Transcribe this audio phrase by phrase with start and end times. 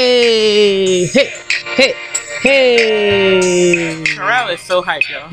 [0.00, 1.30] Hey, hey,
[1.76, 1.94] hey,
[2.40, 4.02] hey.
[4.06, 5.28] Sherelle is so hyped, y'all.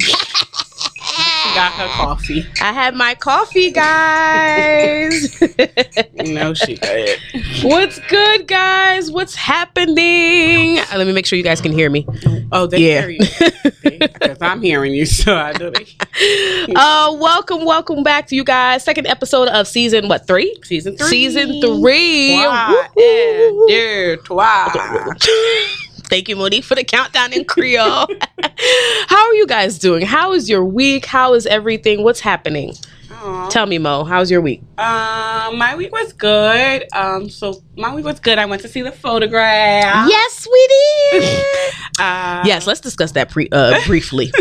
[1.57, 2.46] Got her coffee.
[2.62, 5.42] I had my coffee, guys.
[6.28, 7.19] No, she did.
[7.63, 9.10] What's good, guys?
[9.12, 10.75] What's happening?
[10.75, 12.06] Let me make sure you guys can hear me.
[12.51, 13.01] Oh, they Yeah.
[13.01, 13.20] hear you.
[13.83, 15.85] Because I'm hearing you, so I know they.
[16.75, 18.84] Uh, welcome, welcome back to you guys.
[18.84, 20.55] Second episode of season what three?
[20.63, 21.08] Season three.
[21.08, 22.41] Season three.
[22.44, 22.88] Trois.
[23.67, 25.13] Yeah, trois.
[26.09, 28.07] Thank you, Monique, for the countdown in Creole.
[29.07, 30.05] How are you guys doing?
[30.05, 31.05] How is your week?
[31.05, 32.03] How is everything?
[32.03, 32.73] What's happening?
[33.20, 33.49] Aw.
[33.49, 34.03] Tell me, Mo.
[34.03, 34.62] How's your week?
[34.77, 36.85] Um, my week was good.
[36.94, 38.38] Um, so my week was good.
[38.38, 40.08] I went to see the photograph.
[40.09, 40.67] Yes, we
[41.20, 41.45] did.
[41.99, 44.31] Uh, yes, let's discuss that pre- uh, briefly.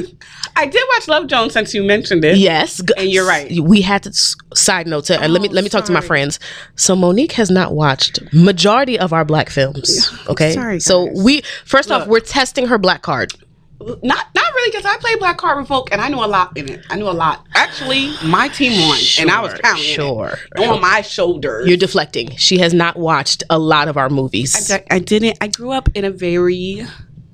[0.56, 2.36] I did watch Love Jones since you mentioned it.
[2.36, 3.50] yes, g- And you're right.
[3.60, 4.12] We had to.
[4.54, 6.38] Side note to, and let me Oh, let me talk to my friends.
[6.74, 10.10] So Monique has not watched majority of our black films.
[10.28, 13.32] Okay, Sorry, so we first off we're testing her black card.
[13.80, 16.68] Not not really because I played Black Card Revoke and I knew a lot in
[16.70, 16.84] it.
[16.88, 17.46] I knew a lot.
[17.54, 21.68] Actually, my team won and I was Sure, counting Sure, it on my shoulders.
[21.68, 22.34] You're deflecting.
[22.36, 24.70] She has not watched a lot of our movies.
[24.70, 25.36] I, I didn't.
[25.40, 26.86] I grew up in a very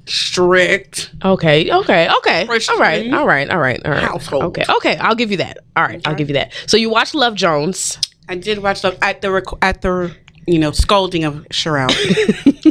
[0.07, 2.47] strict Okay, okay, okay.
[2.49, 4.03] All right, all right, all right, all right.
[4.03, 4.43] household.
[4.45, 4.97] Okay, okay.
[4.97, 5.59] I'll give you that.
[5.77, 6.53] All right, I'll give you that.
[6.67, 7.99] So you watched Love Jones.
[8.29, 10.15] I did watch Love at the rec- at the
[10.47, 11.91] you know scolding of Sherelle.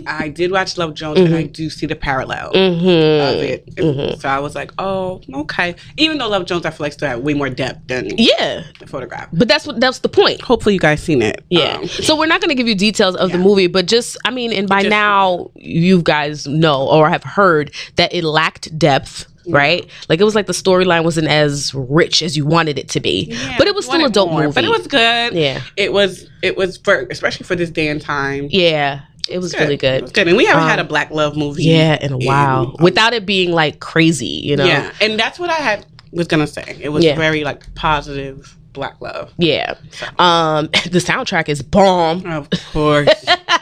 [0.08, 3.38] I did watch Love Jones and I do see the parallel Mm-hmm.
[3.38, 4.20] of it.
[4.22, 5.76] So I was like, oh, okay.
[5.98, 8.88] Even though Love Jones, I feel like still had way more depth than Yeah, the
[8.88, 9.30] photograph.
[9.34, 10.42] but that's what that's the point.
[10.42, 11.44] Hopefully, you guys seen it.
[11.50, 11.78] Yeah.
[11.78, 14.32] Um, so we're not going to give you details of the movie, but just I
[14.32, 19.28] mean, and by Just- now you guys know or have heard that it lacked depth.
[19.54, 23.00] Right, like it was like the storyline wasn't as rich as you wanted it to
[23.00, 24.54] be, yeah, but it was still a dope more, movie.
[24.56, 25.34] But it was good.
[25.34, 25.62] Yeah.
[25.78, 26.28] It was.
[26.42, 28.48] It was for especially for this day and time.
[28.50, 30.02] yeah, it was really good.
[30.02, 30.28] was good.
[30.28, 31.64] And we haven't had Um, a black love movie.
[31.64, 34.66] Yeah, in a while, um, without it being like crazy, you know.
[34.66, 36.78] Yeah, and that's what I had was gonna say.
[36.82, 37.16] It was Yeah.
[37.16, 39.34] very like positive black love.
[39.38, 39.76] Yeah.
[40.18, 42.26] Um, the soundtrack is bomb.
[42.26, 43.10] Of course,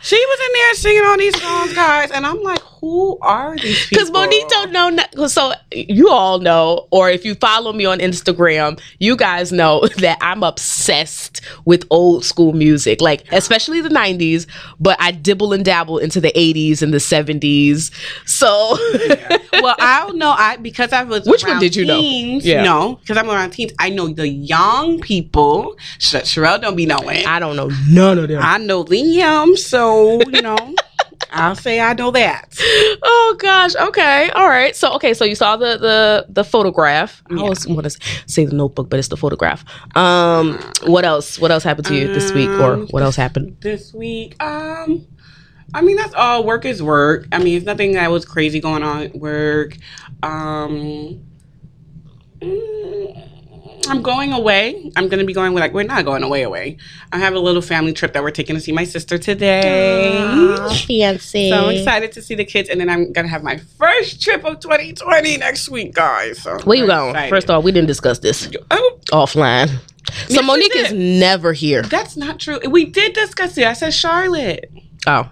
[0.00, 3.86] she was in there singing all these songs, guys, and I'm like, who are these
[3.88, 3.88] people?
[3.90, 4.88] Because Monique don't know.
[4.90, 9.86] no- So you all know, or if you follow me on Instagram, you guys know
[9.98, 14.46] that I'm obsessed with old school music, like especially the '90s.
[14.78, 17.90] But I dibble and dabble into the '80s and the '70s.
[18.26, 18.46] So
[19.60, 20.30] well, I don't know.
[20.36, 22.00] I because I was Which one did you know?
[22.00, 22.62] teens, Yeah.
[22.62, 23.72] No, because I'm around teens.
[23.78, 25.76] I know the young people.
[25.98, 27.26] Sh- Sherelle don't be knowing.
[27.26, 28.40] I, don't know none of them.
[28.42, 28.82] I know
[29.56, 30.74] so you know.
[31.30, 32.56] I'll say I know that.
[33.02, 33.76] oh gosh.
[33.76, 34.30] Okay.
[34.30, 34.74] All right.
[34.74, 35.12] So okay.
[35.12, 37.22] So you saw the the the photograph.
[37.30, 37.40] I Yeah.
[37.42, 37.90] always want to
[38.26, 39.62] say the notebook, but it's the photograph.
[39.94, 40.58] Um.
[40.86, 41.38] What else?
[41.38, 43.58] What else happened to you this week, or Um, what else happened?
[43.60, 44.42] this week.
[44.42, 45.06] Um,
[45.74, 46.44] I mean that's all.
[46.44, 47.26] Work is work.
[47.30, 49.76] I mean, it's nothing that was crazy going on at work.
[50.22, 51.20] Um,
[52.40, 53.28] mm,
[53.88, 54.90] I'm going away.
[54.96, 56.76] I'm gonna be going with like we're not going away away.
[57.12, 60.18] I have a little family trip that we're taking to see my sister today.
[60.86, 61.50] fancy.
[61.50, 64.44] So I'm excited to see the kids, and then I'm gonna have my first trip
[64.44, 66.42] of 2020 next week, guys.
[66.42, 67.10] So Where you going?
[67.10, 67.30] excited.
[67.30, 69.68] First off, we didn't discuss this oh, offline.
[69.68, 71.82] So Yes, Monique is never here.
[71.82, 72.58] that's not true.
[72.68, 73.66] We did discuss it.
[73.66, 74.70] I said Charlotte.
[75.06, 75.28] Oh,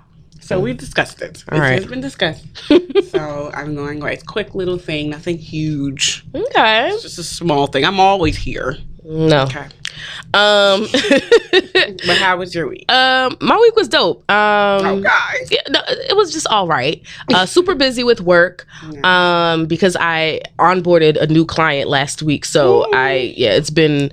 [0.47, 1.45] So we discussed it.
[1.51, 1.79] All It's, right.
[1.79, 2.45] it's been discussed.
[3.11, 4.15] so I'm going right.
[4.15, 6.25] It's a quick little thing, nothing huge.
[6.35, 6.89] okay.
[6.91, 7.85] It's just a small thing.
[7.85, 8.77] I'm always here.
[9.05, 9.43] No.
[9.43, 9.67] Okay.
[10.35, 10.87] Um.
[12.07, 12.91] But how was your week?
[12.93, 13.37] um.
[13.41, 14.19] My week was dope.
[14.31, 14.87] Um.
[14.87, 15.49] oh, guys.
[15.51, 17.03] yeah, no, it was just all right.
[17.33, 18.67] Uh, super busy with work
[19.05, 22.45] um, because I onboarded a new client last week.
[22.45, 24.11] So I, yeah, it's been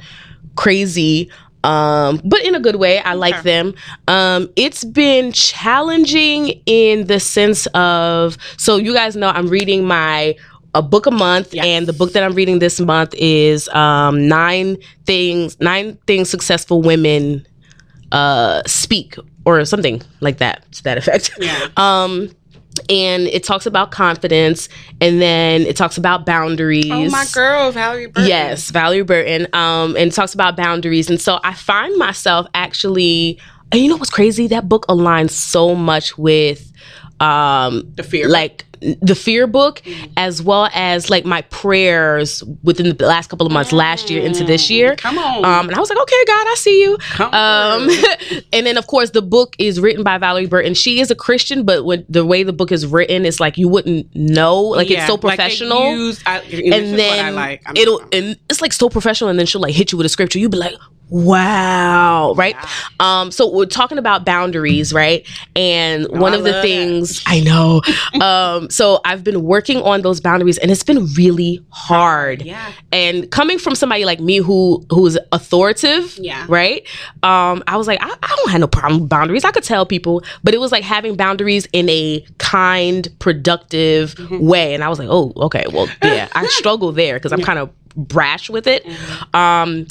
[0.55, 1.29] crazy,
[1.63, 2.99] um, but in a good way.
[2.99, 3.73] I like them.
[4.07, 10.35] Um, it's been challenging in the sense of so you guys know I'm reading my
[10.75, 11.65] a book a month Yes.
[11.65, 14.75] and the book that i'm reading this month is um nine
[15.05, 17.45] things nine things successful women
[18.11, 19.15] uh speak
[19.45, 21.67] or something like that to that effect Yeah.
[21.77, 22.29] um
[22.89, 24.69] and it talks about confidence
[25.01, 28.27] and then it talks about boundaries Oh, my girl, Valerie Burton.
[28.29, 29.47] Yes, Valerie Burton.
[29.53, 31.09] Um, and talks about boundaries.
[31.09, 33.39] And so I find myself actually,
[33.71, 34.47] and you know what's crazy?
[34.47, 36.71] That book aligns so much with
[37.19, 38.27] um The fear.
[38.27, 38.65] like
[39.01, 39.81] the fear book
[40.17, 44.43] as well as like my prayers within the last couple of months last year into
[44.43, 44.95] this year.
[44.97, 45.43] Come on.
[45.45, 46.97] um and i was like okay god i see you.
[47.11, 47.89] Come um
[48.53, 50.73] and then of course the book is written by valerie burton.
[50.73, 53.67] She is a christian but when the way the book is written it's like you
[53.67, 54.61] wouldn't know.
[54.61, 55.95] Like it's Yeah, so like professional.
[55.95, 57.61] use- I- and then like.
[57.75, 60.39] It'll and it's like so professional and then she'll like hit you with a scripture.
[60.39, 60.75] You'll be like
[61.09, 62.33] Wow.
[62.35, 62.55] Right.
[62.99, 65.27] Um, so we're talking about boundaries, right?
[65.55, 67.81] And Oh, one I of the things I know.
[68.21, 72.41] um, so I've been working on those boundaries and it's been really hard.
[72.43, 72.71] Yeah.
[72.91, 76.45] And coming from somebody like me who who's authoritative, Yeah.
[76.49, 76.87] right?
[77.21, 79.43] Um, I was like, I, I don't have no problem with boundaries.
[79.45, 84.39] I could tell people, but it was like having boundaries in a kind, productive Mm-hmm.
[84.45, 84.73] way.
[84.73, 87.69] And I was like, oh, okay, well, yeah, I struggle there because I'm kind of
[87.95, 88.85] brash with it.
[88.85, 89.35] Mm-hmm.
[89.35, 89.87] Um,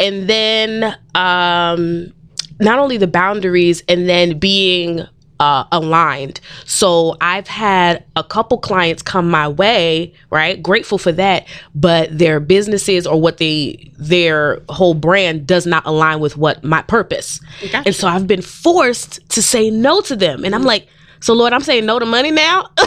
[0.00, 2.12] and then um,
[2.60, 5.06] not only the boundaries, and then being
[5.40, 6.40] uh, aligned.
[6.64, 10.62] So I've had a couple clients come my way, right?
[10.62, 16.20] Grateful for that, but their businesses or what they their whole brand does not align
[16.20, 17.40] with what my purpose.
[17.60, 17.82] Gotcha.
[17.86, 20.44] And so I've been forced to say no to them.
[20.44, 20.88] And I'm like,
[21.20, 22.70] so Lord, I'm saying no to money now.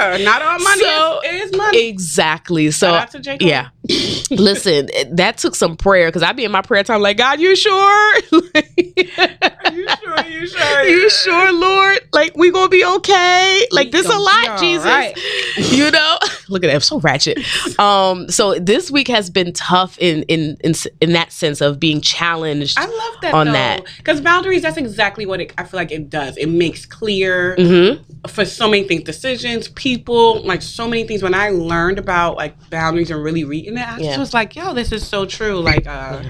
[0.00, 0.16] yeah.
[0.24, 1.88] Not all money So- is, is money.
[1.88, 2.70] exactly.
[2.70, 3.38] So Shout out to J.
[3.40, 3.68] Yeah.
[4.30, 7.56] Listen, that took some prayer because I'd be in my prayer time like, God, you
[7.56, 8.14] sure?
[8.32, 10.26] Are you sure?
[10.26, 10.84] You sure?
[10.84, 11.98] you sure, Lord?
[12.12, 13.66] Like we gonna be okay?
[13.72, 14.84] Like this a lot, Jesus.
[14.86, 15.16] right.
[15.56, 16.18] You know?
[16.48, 17.38] Look at that, I'm so ratchet.
[17.78, 22.00] Um, so this week has been tough in in in, in that sense of being
[22.00, 22.78] challenged.
[22.78, 23.84] I love that on though, that.
[23.98, 24.62] because boundaries.
[24.62, 26.36] That's exactly what it, I feel like it does.
[26.36, 28.00] It makes clear Mhm.
[28.28, 31.22] for so many things, decisions, people, like so many things.
[31.22, 34.06] When I learned about like boundaries and really reading it, I Yeah.
[34.08, 36.22] just was like, "Yo, this is so true." Like uh,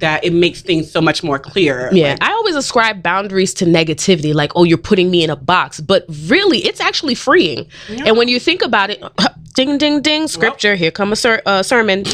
[0.00, 1.90] that, it makes things so much more clear.
[1.92, 5.36] Yeah, Like, I always ascribe boundaries to negativity, like, oh, you're putting me in a
[5.36, 5.80] box.
[5.80, 7.66] But really, it's actually freeing.
[7.88, 9.02] And when you think about it,
[9.58, 12.04] ding, ding, ding, scripture, here come a ser- uh, sermon.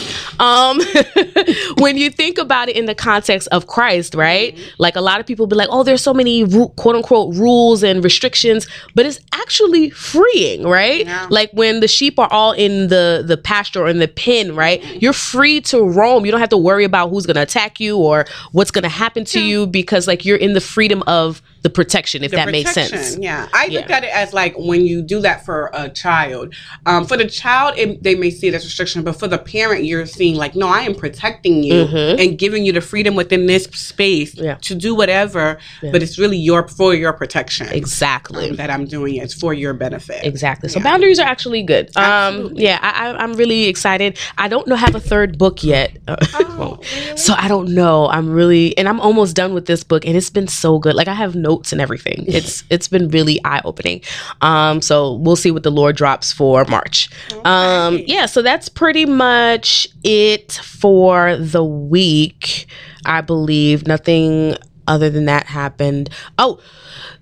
[0.41, 0.81] Um,
[1.77, 4.59] when you think about it in the context of Christ, right?
[4.79, 8.03] Like, a lot of people be like, oh, there's so many quote unquote rules and
[8.03, 11.05] restrictions, but it's actually freeing, right?
[11.05, 11.27] Yeah.
[11.29, 14.83] Like, when the sheep are all in the, the pasture or in the pen, right?
[15.03, 16.25] You're free to roam.
[16.25, 18.89] You don't have to worry about who's going to attack you or what's going to
[18.89, 22.51] happen to you because, like, you're in the freedom of the protection, if the that
[22.51, 23.17] makes sense.
[23.19, 23.97] Yeah, I looked Yeah.
[23.97, 26.55] at it as like when you do that for a child.
[26.87, 29.83] Um, for the child, it, they may see it as restriction, but for the parent,
[29.85, 31.85] you're seeing like, no, I am protecting you
[32.21, 34.45] and giving you the freedom within this space Mm-hmm.
[34.45, 34.55] Yeah.
[34.61, 35.59] to do whatever.
[35.83, 38.51] But it's really your for your protection Exactly.
[38.51, 39.23] um, that I'm doing it.
[39.25, 40.23] It's for your benefit.
[40.25, 40.69] Exactly.
[40.69, 40.85] So Yeah.
[40.85, 41.97] boundaries are actually good.
[41.97, 44.19] Um, yeah, I, I, I'm really excited.
[44.37, 46.79] I don't know have a third book yet, Oh,
[47.17, 48.07] so I don't know.
[48.09, 50.95] I'm really, and I'm almost done with this book, and it's been so good.
[50.95, 52.25] Like I have notes and everything.
[52.35, 54.01] It's it's been really eye opening.
[54.41, 57.09] Um, so we'll see what the Lord drops for March.
[57.45, 58.27] Um, yeah.
[58.27, 62.67] So that's pretty much it for the week.
[63.07, 64.57] I believe nothing
[64.89, 66.11] other than that happened.
[66.39, 66.61] Oh,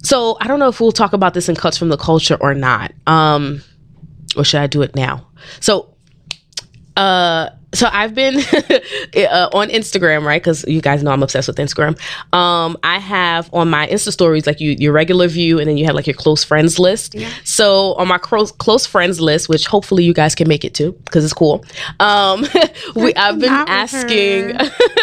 [0.02, 2.54] so I don't know if we'll talk about this in cuts from the culture or
[2.54, 2.92] not.
[3.06, 3.62] Um,
[4.36, 5.28] or should I do it now?
[5.60, 5.94] So,
[6.96, 10.42] uh, so I've been uh, on Instagram, right?
[10.42, 11.98] Because you guys know I'm obsessed with Instagram.
[12.34, 15.86] Um, I have on my Insta stories like you, your regular view, and then you
[15.86, 17.14] have like your close friends list.
[17.14, 17.30] Yeah.
[17.44, 20.92] So on my close close friends list, which hopefully you guys can make it to
[21.04, 21.64] because it's cool.
[21.98, 22.44] Um,
[22.94, 24.56] we I've been asking,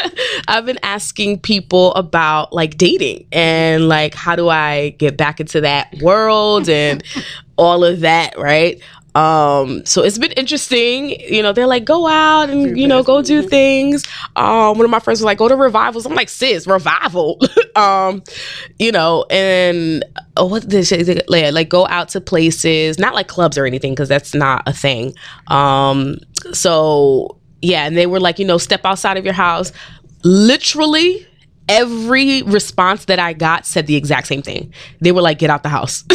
[0.48, 5.62] I've been asking people about like dating and like how do I get back into
[5.62, 7.04] that world and
[7.58, 8.82] all of that, right?
[9.20, 11.10] Um, so it's been interesting.
[11.10, 14.06] You know, they're like, go out and you know, go do things.
[14.38, 16.06] Um, one of my friends was like, go to revivals.
[16.06, 17.38] I'm like, sis, revival.
[17.76, 18.24] um,
[18.78, 20.06] you know, and
[20.38, 21.22] uh, what did they say?
[21.28, 24.72] Yeah, like go out to places, not like clubs or anything, because that's not a
[24.74, 25.14] thing.
[25.48, 26.20] Um,
[26.54, 29.74] so yeah, and they were like, you know, step outside of your house.
[30.24, 31.28] Literally
[31.68, 34.74] every response that I got said the exact same thing.
[35.02, 36.06] They were like, get out the house.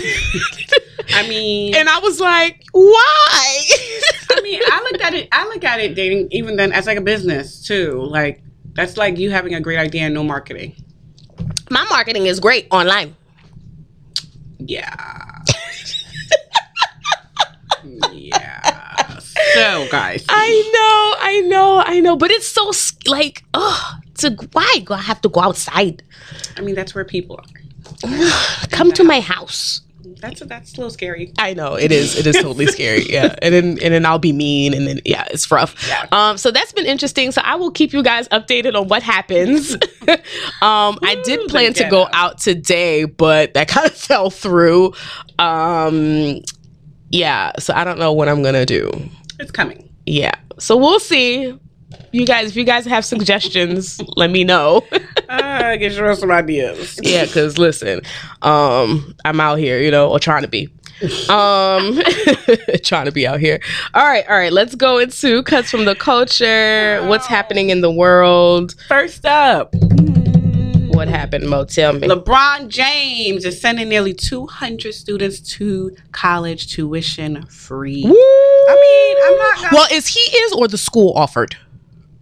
[1.10, 3.66] I mean, and I was like, why?
[4.30, 5.28] I mean, I looked at it.
[5.32, 8.00] I look at it dating even then as like a business too.
[8.02, 8.42] Like
[8.74, 10.74] that's like you having a great idea and no marketing.
[11.70, 13.16] My marketing is great online.
[14.58, 14.94] Yeah.
[18.12, 19.18] yeah.
[19.18, 22.70] So guys, I know, I know, I know, but it's so
[23.06, 26.02] like, oh, to why do I have to go outside?
[26.56, 27.44] I mean that's where people are.
[28.70, 29.83] Come to my house.
[30.24, 31.32] That's that's a little scary.
[31.38, 32.18] I know it is.
[32.18, 33.04] It is totally scary.
[33.14, 35.86] Yeah, and then and then I'll be mean, and then yeah, it's rough.
[35.86, 36.06] Yeah.
[36.10, 37.30] Um, so that's been interesting.
[37.32, 39.74] So I will keep you guys updated on what happens.
[40.62, 44.94] um, I did plan to go out today, but that kind of fell through.
[45.38, 46.40] Um,
[47.10, 47.52] yeah.
[47.58, 48.90] So I don't know what I'm gonna do.
[49.38, 49.88] It's coming.
[50.06, 50.34] Yeah.
[50.58, 51.58] So we'll see.
[52.12, 54.86] You guys, if you guys have suggestions, let me know.
[55.28, 56.98] Uh, get you some ideas.
[57.02, 58.00] yeah, because listen,
[58.42, 60.68] um, I'm out here, you know, or trying to be.
[61.28, 62.00] Um,
[62.84, 63.60] trying to be out here.
[63.94, 64.52] All right, all right.
[64.52, 67.04] Let's go into cuts from the culture.
[67.06, 68.74] What's happening in the world?
[68.88, 69.74] First up,
[70.94, 71.64] What happened, Mo?
[71.64, 72.06] Tell me.
[72.06, 78.04] LeBron James is sending nearly 200 students to college tuition free.
[78.06, 79.56] I mean, I'm not.
[79.56, 81.56] Gonna, Well, is he is or the school offered?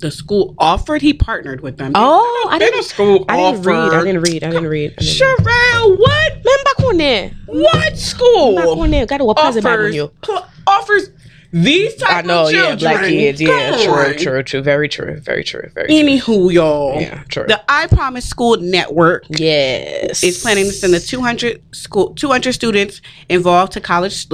[0.02, 1.00] The school offered.
[1.00, 1.92] He partnered with them.
[1.94, 2.82] Oh, I didn't.
[2.82, 3.92] school I didn't read.
[3.92, 4.44] I didn't read.
[4.44, 4.94] I didn't read.
[4.94, 4.96] I didn't read.
[4.98, 6.32] Sherelle, what?
[6.44, 7.32] Back.
[7.46, 9.06] What school Back on there.
[9.06, 11.08] Got to pass it back on offers offers
[11.52, 12.78] these type I know, of yeah, children?
[12.78, 13.40] black kids.
[13.40, 14.16] Yeah, Come true, on.
[14.16, 14.62] true, true.
[14.62, 15.20] Very true.
[15.20, 15.68] Very true.
[15.74, 15.96] Very true.
[15.96, 17.00] Anywho, y'all.
[17.00, 17.44] Yeah, true.
[17.46, 20.22] The I Promise School Network Yes.
[20.24, 24.26] is planning to send the 200 school 200 students involved to college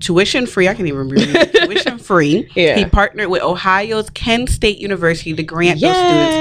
[0.00, 0.68] tuition free.
[0.68, 1.52] I can't even read it.
[1.66, 2.50] tuition free.
[2.54, 2.76] Yeah.
[2.76, 6.34] He partnered with Ohio's Kent State University to grant those students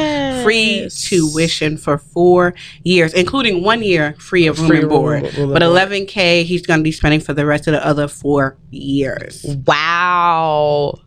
[0.43, 2.53] free tuition for four
[2.83, 5.21] years, including one year free of room Free and board.
[5.23, 7.85] room- room and but 11k he's going to be spending for the rest of the
[7.85, 9.45] other four years.
[9.65, 10.99] Wow.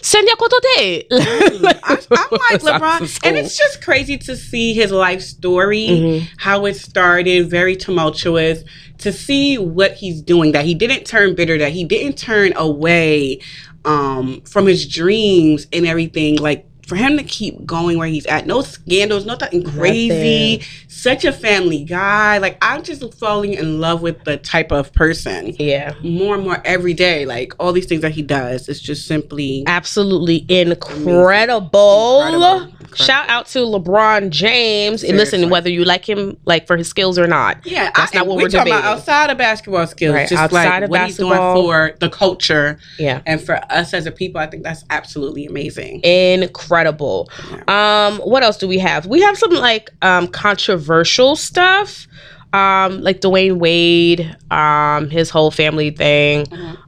[0.00, 1.06] Send your koto de.
[1.10, 6.28] I, I'm like LeBron, and it's just crazy to see his life story, Mhm.
[6.36, 8.64] how it started, very tumultuous.
[8.98, 13.40] To see what he's doing, that he didn't turn bitter, that he didn't turn away
[13.86, 16.36] um, from his dreams and everything.
[16.36, 20.64] Like for him to keep going where he's at, no scandals, nothing crazy.
[20.88, 22.38] Such a family guy.
[22.38, 25.94] Like I'm just falling in love with the type of person Yeah.
[26.02, 27.26] more and more every day.
[27.26, 32.22] Like all these things that he does, it's just simply Absolutely incredible.
[32.22, 32.73] Incredible.
[32.96, 35.02] Shout out to LeBron James.
[35.02, 35.38] And Seriously.
[35.38, 37.64] listen, whether you like him like for his skills or not.
[37.66, 40.40] Yeah, That's I, not what we're we're talking about outside of basketball skills, Right, just
[40.40, 43.20] outside like of what he's doing for the culture Yeah.
[43.26, 44.40] and for us as a people.
[44.40, 46.00] I think that's absolutely amazing.
[46.04, 47.28] Incredible.
[47.68, 49.06] Um, what else do we have?
[49.06, 52.06] We have some like um controversial stuff.
[52.52, 56.46] Um, like Dwyane Wade, um, his whole family thing.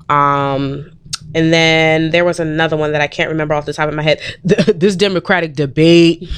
[0.08, 0.92] Um,
[1.36, 4.02] and then there was another one that I can't remember off the top of my
[4.02, 4.20] head.
[4.42, 6.28] The, this Democratic debate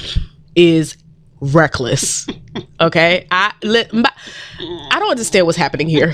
[0.55, 0.95] is
[1.41, 2.27] reckless.
[2.81, 6.13] Okay, I I don't understand what's happening here.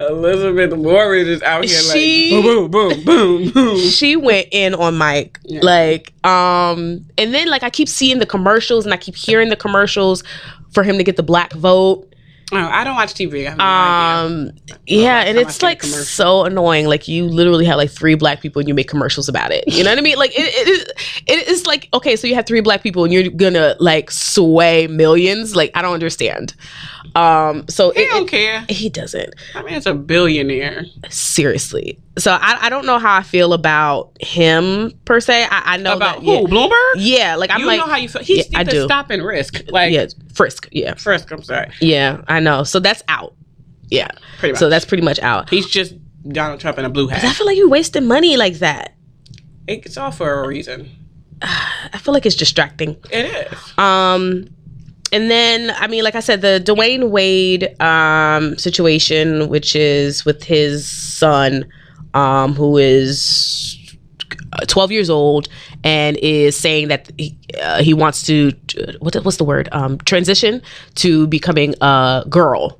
[0.00, 3.78] Elizabeth Warren is out here She- like boom, boom, boom, boom.
[3.78, 5.38] she went in on Mike.
[5.44, 5.60] Yeah.
[5.62, 9.56] Like, um, and then like I keep seeing the commercials and I keep hearing the
[9.56, 10.22] commercials
[10.72, 12.12] for him to get the black vote.
[12.52, 13.44] Oh, I don't watch TV.
[13.46, 14.46] I have no idea.
[14.46, 16.86] Um, yeah, and it's like so annoying.
[16.86, 19.64] Like you literally have like three black people and you make commercials about it.
[19.66, 20.16] You know what I mean?
[20.16, 20.84] Like it, it is.
[21.26, 24.86] It is like okay, so you have three black people and you're gonna like sway
[24.86, 25.56] millions.
[25.56, 26.54] Like I don't understand.
[27.16, 28.64] Um, so He it, don't it- care.
[28.68, 30.84] he doesn't I mean, it's a billionaire.
[31.08, 31.98] seriously.
[32.18, 35.44] So I, I don't know how I feel about him per se.
[35.50, 36.32] I, I know About that, who?
[36.32, 36.40] yeah.
[36.40, 36.94] Bloomberg?
[36.96, 38.22] Yeah, like I'm you like, know how you feel.
[38.22, 38.84] He's Yeah, I do.
[38.84, 39.62] stop and risk.
[39.68, 40.68] Like yeah, Frisk.
[40.72, 41.30] Yeah, Frisk.
[41.30, 41.70] I'm sorry.
[41.80, 42.64] yeah, I know.
[42.64, 43.34] So that's out.
[43.88, 44.58] Yeah, Pretty much.
[44.58, 45.48] so that's pretty much out.
[45.48, 45.94] He's just
[46.28, 47.24] Donald Trump in a blue hat.
[47.24, 48.94] I feel like you're wasting money like that.
[49.68, 50.90] It's all for a reason.
[51.42, 52.96] I feel like it's distracting.
[53.10, 53.78] It is.
[53.78, 54.48] Um,
[55.16, 60.44] and then I mean, like I said, the Dwyane Wade um situation, which is with
[60.44, 61.64] his son,
[62.12, 63.78] um, who is
[64.66, 65.48] 12 years old
[65.84, 68.52] and is saying that he, uh, he wants to
[68.98, 69.70] what what's the word?
[69.72, 70.60] Um transition
[70.96, 72.78] to becoming a girl.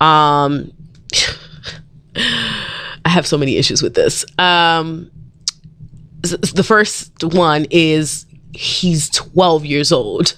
[0.00, 0.72] Um
[2.16, 4.24] i have so many issues with this.
[4.38, 5.10] Um
[6.22, 8.24] the first one is
[8.56, 10.36] he's 12 years old.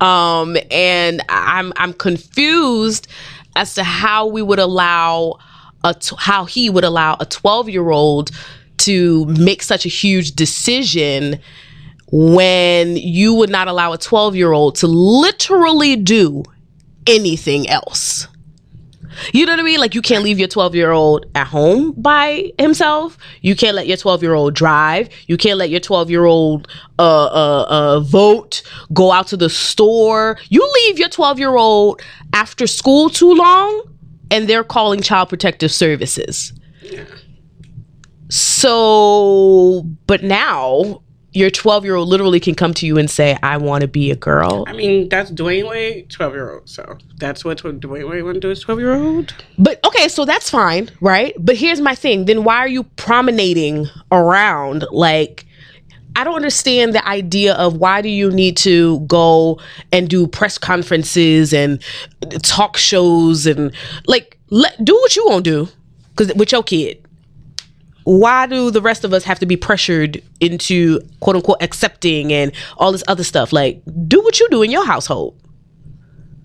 [0.00, 3.08] Um and i'm i'm confused
[3.56, 5.38] as to how we would allow
[5.84, 8.30] a t- how he would allow a 12 year old
[8.78, 11.38] to make such a huge decision
[12.10, 16.42] when you would not allow a 12 year old to literally do
[17.06, 18.26] anything else
[19.32, 19.80] you know what I mean?
[19.80, 23.18] Like you can't leave your 12 year old at home by himself.
[23.42, 25.08] You can't let your 12 year old drive.
[25.26, 29.50] You can't let your 12 year old uh, uh, uh, vote, go out to the
[29.50, 30.38] store.
[30.48, 33.82] You leave your 12 year old after school too long
[34.30, 36.52] and they're calling child protective services.
[38.30, 41.02] So, but now
[41.38, 44.10] your 12 year old literally can come to you and say, I want to be
[44.10, 44.64] a girl.
[44.66, 46.68] I mean, that's Dwyane Wade, 12 year old.
[46.68, 49.32] So that's what Dwyane Wade want to do as 12 year old.
[49.56, 51.34] But okay, so that's fine, right?
[51.38, 52.24] But here's my thing.
[52.24, 55.46] Then why are you promenading around like
[56.16, 59.60] I don't understand the idea of why do you need to go
[59.92, 61.80] and do press conferences and
[62.42, 63.72] talk shows and
[64.08, 65.72] like let do what you want to do
[66.16, 67.07] cuz with your kid.
[68.08, 72.52] Why do the rest of us have to be pressured into quote unquote accepting and
[72.78, 73.52] all this other stuff?
[73.52, 75.38] Like do what you do in your household.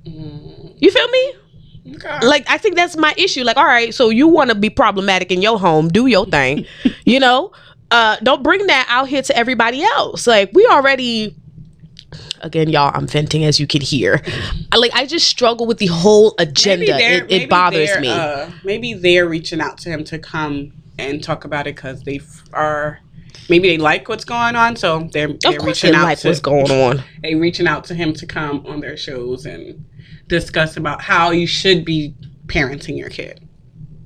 [0.03, 1.33] You feel me?
[1.95, 2.27] Okay.
[2.27, 3.45] Like I think that's my issue.
[3.45, 6.65] Like, all right, so you want to be problematic in your home, do your thing.
[7.05, 7.53] you know?
[7.91, 10.27] Uh don't bring that out here to everybody else.
[10.27, 11.33] Like we already
[12.41, 14.21] again, y'all, I'm venting as you can hear.
[14.73, 16.99] I, like I just struggle with the whole agenda.
[16.99, 18.09] It, it bothers me.
[18.09, 22.17] Uh, maybe they're reaching out to him to come and talk about it because they
[22.17, 22.99] f- are.
[23.49, 26.29] Maybe they like what's going on, so they're, they're course, they reaching out like to
[26.29, 27.03] what's going on.
[27.23, 29.85] they reaching out to him to come on their shows and
[30.27, 32.15] discuss about how you should be
[32.47, 33.47] parenting your kid.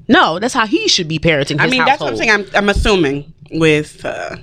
[0.08, 1.60] No, that's how he should be parenting.
[1.60, 2.32] His I mean, that's what I'm saying.
[2.32, 4.38] I'm, I'm assuming with uh,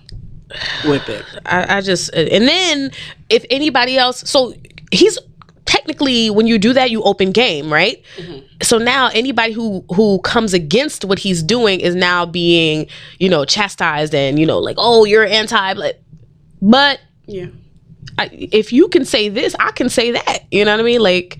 [0.84, 1.24] with it.
[1.46, 2.90] I, I just and then
[3.30, 4.54] if anybody else so
[4.92, 5.18] he's
[5.74, 8.02] technically when you do that you open game right?
[8.16, 8.46] Mm-hmm.
[8.62, 12.86] So now anybody who who comes against what he's doing is now being
[13.18, 16.00] you know chastised and you know like oh you're anti but
[16.62, 17.48] but Yeah,
[18.18, 21.00] I, if you can say this i can say that you know what i mean?
[21.00, 21.38] Like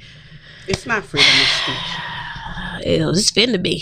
[0.67, 1.77] it's not freedom of speech.
[3.17, 3.79] it's finna be.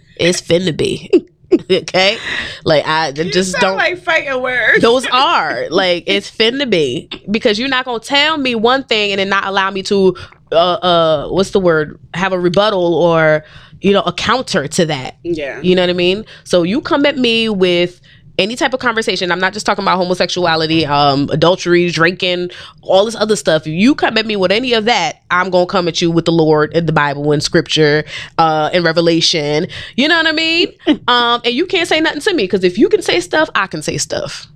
[0.22, 1.08] It's finna be
[1.70, 2.18] okay?
[2.64, 4.80] Like i just Sound don't like fighting words.
[4.82, 5.66] those are.
[5.70, 7.08] Like it's finna be.
[7.30, 10.16] Because you're not gonna tell me one thing and then not allow me to
[10.52, 11.98] uh uh what's the word?
[12.14, 13.44] Have a rebuttal or
[13.80, 15.16] you know a counter to that.
[15.22, 16.24] Yeah, you know what i mean?
[16.44, 18.00] So you come at me with
[18.40, 22.50] any type of conversation i'm not just talking about homosexuality um adultery drinking
[22.82, 23.62] all this other stuff.
[23.62, 26.24] If you come at me with any of that i'm gonna come at you with
[26.24, 28.04] the lord and the bible and scripture
[28.38, 29.66] uh and revelation.
[29.96, 30.72] You know what i mean?
[31.08, 33.66] Um and you can't say nothing to me because if you can say stuff i
[33.66, 34.46] can say stuff.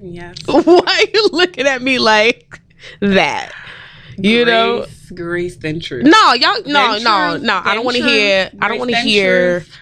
[0.00, 0.36] Yes.
[0.46, 2.60] why are you looking at me like
[3.00, 3.52] that?
[4.16, 4.80] You know?
[4.80, 6.04] Grace, grace, then truth.
[6.04, 8.96] no y'all no Then no no i don't want to hear i don't want to
[8.98, 9.78] hear truth,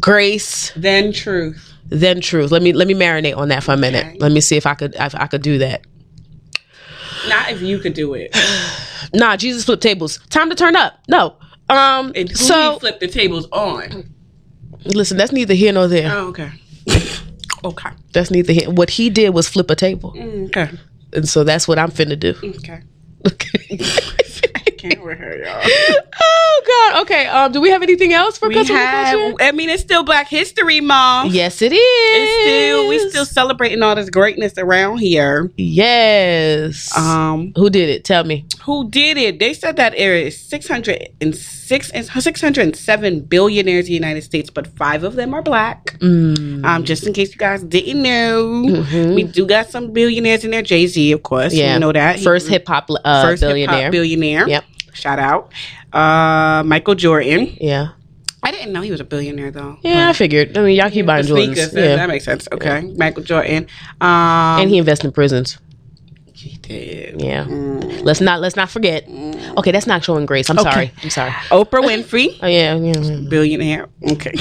[0.00, 1.72] grace then truth.
[1.88, 4.16] then truth let me let me marinate on that for a minute Okay.
[4.20, 5.82] let me see if i could if i could do that
[7.28, 8.34] Not if you could do it.
[9.14, 11.36] nah jesus flipped tables time to turn up no
[11.68, 14.08] um And who so he flipped the tables on?
[14.86, 16.50] listen that's neither here nor there Oh, okay.
[17.64, 17.90] okay.
[18.12, 20.70] that's neither here what he did was flip a table Okay.
[21.12, 22.80] and so that's what i'm finna do Okay.
[23.26, 23.78] okay
[24.82, 25.62] can't with her, y'all.
[26.20, 29.14] oh god okay um do we have anything else for We customer have.
[29.18, 29.36] culture?
[29.44, 31.32] I mean, it's still Black History Month.
[31.32, 35.50] yes it is It's still we still celebrating all this greatness around here.
[35.56, 39.40] yes Um, who did it tell me who did it?
[39.40, 45.02] They said that there is 606 and 607 billionaires in the United States, but five
[45.02, 45.98] of them are black.
[45.98, 46.64] Mm.
[46.64, 49.14] Um, just in case you guys didn't know, Mhm.
[49.16, 50.62] we do got some billionaires in there.
[50.62, 53.90] Jay Z, of course, yeah you know that first hip hop uh, first billionaire hip-hop
[53.92, 54.48] billionaire.
[54.48, 54.64] Yep.
[54.92, 55.52] Shout out,
[55.92, 57.56] uh, Michael Jordan.
[57.60, 57.88] yeah
[58.42, 59.78] I didn't know he was a billionaire though.
[59.82, 62.48] yeah i figured i mean y'all keep buying jordans sneakers, yeah that makes sense.
[62.50, 63.66] Okay, Michael Jordan.
[64.00, 65.58] Um, and he invests in prisons
[66.34, 67.20] he did.
[67.22, 68.02] yeah Mm.
[68.02, 69.06] let's not let's not forget
[69.56, 70.70] okay that's not showing grace i'm Okay.
[70.72, 72.36] sorry i'm sorry Oprah Winfrey.
[72.42, 73.28] oh yeah yeah, yeah.
[73.28, 73.88] billionaire.
[74.10, 74.34] Okay.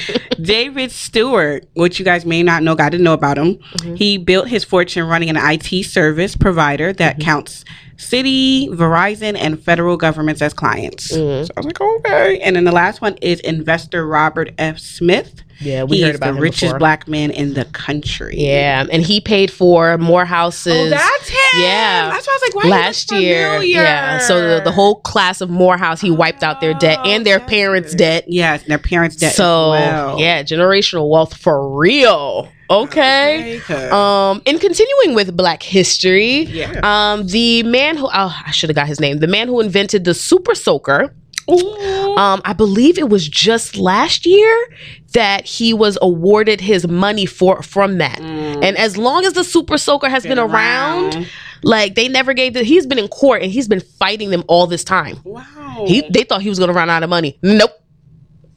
[0.40, 3.56] David Steward, which you guys may not know, got to know about him.
[3.56, 3.94] Mm-hmm.
[3.96, 7.22] He built his fortune running an IT service provider that Mm-hmm.
[7.24, 7.64] counts
[7.98, 11.12] Citi, Verizon, and federal governments as clients.
[11.12, 11.46] Mhm.
[11.46, 12.40] So I was like, okay.
[12.40, 14.78] And then the last one is investor Robert F.
[14.78, 15.42] Smith.
[15.62, 16.78] Yeah, we he heard about the richest before.
[16.78, 18.34] black man in the country.
[18.38, 21.60] yeah and he paid for more houses Oh, that's him.
[21.60, 22.10] Yeah.
[22.10, 25.50] That's why I was like, why last year yeah so the, the whole class of
[25.50, 29.34] morehouse he wiped out their debt and their Oh, parents debt and their parents' debt.
[29.34, 30.18] so well.
[30.20, 36.80] yeah generational wealth for real okay, Okay, um and continuing with black history Yeah.
[36.82, 40.04] um the man who oh i should have got his name the man who invented
[40.04, 41.14] the super soaker.
[41.48, 44.68] Um i believe it was just last year
[45.12, 48.18] that he was awarded his money for from that.
[48.18, 48.64] Mm.
[48.64, 51.28] and as long as the super soaker has been, around,
[51.62, 54.66] like they never gave the he's been in court and he's been fighting them all
[54.66, 55.18] this time.
[55.24, 55.84] Wow.
[55.86, 57.38] he they thought he was gonna run out of money.
[57.42, 57.70] Nope.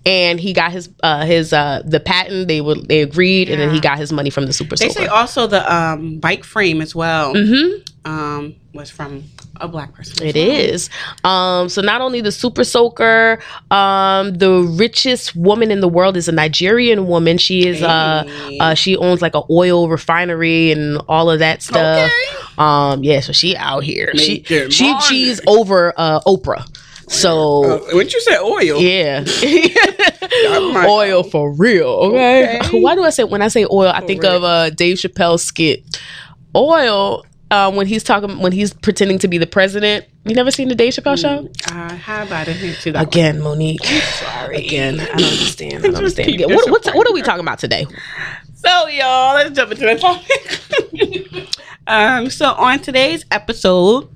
[0.05, 2.47] And he got his uh his uh the patent.
[2.47, 4.99] They would they agreed and then he got his money from the super they soaker.
[4.99, 7.33] They say also the um, bike frame as well.
[7.33, 8.11] Mm-hmm.
[8.11, 9.23] Um, was from
[9.61, 10.13] a black person.
[10.27, 10.57] as It well.
[10.59, 10.89] is.
[11.23, 13.39] Um, so not only the super soaker,
[13.71, 17.37] um, the richest woman in the world is a Nigerian woman.
[17.37, 18.57] She is uh, Hey.
[18.59, 22.09] uh she owns like an oil refinery and all of that stuff.
[22.11, 22.45] Okay.
[22.57, 24.11] Um, yeah, so she out here.
[24.15, 25.01] She she money.
[25.07, 26.65] she's over uh Oprah.
[27.07, 29.23] So Uh, when you said oil, yeah.
[29.43, 32.59] like, oil for real, okay?
[32.63, 32.81] Okay.
[32.81, 34.37] Why do I say when I say oil, I think real.
[34.37, 35.83] of uh Dave Chappelle's skit.
[36.55, 37.23] Oil
[37.55, 40.05] um, when he's talking when he's pretending to be the president.
[40.25, 41.49] You never seen the Dave Chappelle show?
[41.71, 42.61] uh, how about it?
[42.61, 43.85] Into that Again, Monique.
[43.85, 44.57] Sorry.
[44.57, 45.73] Again, I don't understand.
[45.75, 46.41] I don't understand.
[46.47, 47.85] what, what's, what are we talking about today?
[48.55, 49.95] So, y'all, let's jump into the
[51.35, 51.47] topic.
[51.87, 54.09] um, so, on today's episode,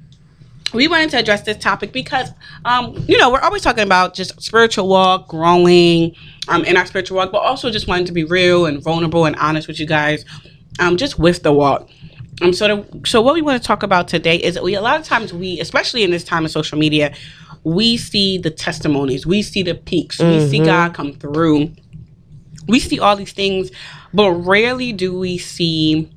[0.73, 2.31] we wanted to address this topic because,
[2.65, 6.15] um, you know, we're always talking about just spiritual walk, growing
[6.47, 9.35] um, in our spiritual walk, but also just wanting to be real and vulnerable and
[9.35, 10.25] honest with you guys,
[10.79, 11.87] um, just with the walk.
[12.41, 14.99] Um, so, the, so what we want to talk about today is we a lot
[14.99, 17.13] of times we, especially in this time of social media,
[17.63, 21.73] we see the testimonies, we see the peaks, we see God come through,
[22.67, 23.71] we see all these things,
[24.13, 26.09] but rarely do we see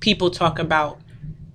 [0.00, 1.00] people talk about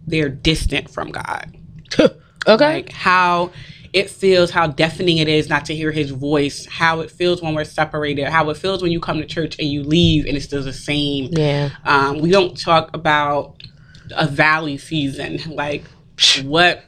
[0.05, 1.57] they're distant from God
[2.45, 2.65] Okay.
[2.65, 3.51] like how
[3.93, 7.53] it feels, how deafening it is not to hear his voice, how it feels when
[7.53, 10.45] we're separated, how it feels when you come to church and you leave and it's
[10.45, 11.29] still the same.
[11.31, 11.69] yeah.
[11.85, 13.61] Um, we don't talk about
[14.15, 15.83] a valley season, like
[16.43, 16.83] what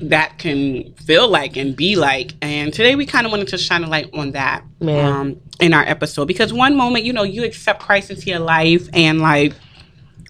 [0.00, 2.32] that can feel like and be like.
[2.40, 4.64] And today we kind of wanted to shine a light on that
[5.04, 8.88] um, in our episode because one moment, you know, you accept Christ into your life
[8.92, 9.52] and like,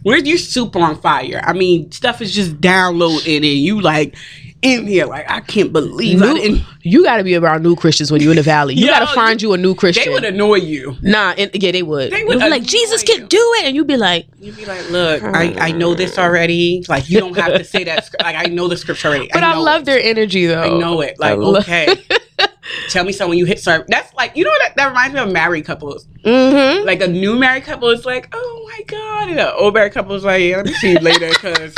[0.03, 1.41] where's your super on fire?
[1.45, 4.17] I mean, stuff is just downloaded and you like
[4.63, 6.63] in here, like, I can't believe I New, didn't.
[6.83, 8.75] you got to be around new Christians when you're in the valley.
[8.75, 10.05] You Yo, got to find you a new Christian.
[10.05, 10.97] They would annoy you.
[11.03, 12.11] nah, and, yeah, they would.
[12.13, 13.17] They They would would be like, Jesus you.
[13.17, 16.19] can do it, and you'd be like, You'd be like, look, I, I know this
[16.19, 16.85] already.
[16.89, 18.09] Like, you don't have to say that.
[18.23, 19.29] Like, I know the scripture already.
[19.33, 19.87] but I, know love it.
[19.87, 20.77] their energy though.
[20.77, 21.19] I know it.
[21.19, 21.95] Like, lo- okay.
[22.89, 23.85] Tell me something you hit serve.
[23.89, 24.63] That's like, you know what?
[24.63, 26.07] That, that reminds me of married couples.
[26.25, 26.87] Mm-hmm.
[26.87, 29.29] Like, a new married couple is like, oh my God.
[29.31, 31.75] And an old married couple is like, yeah, let me see you later because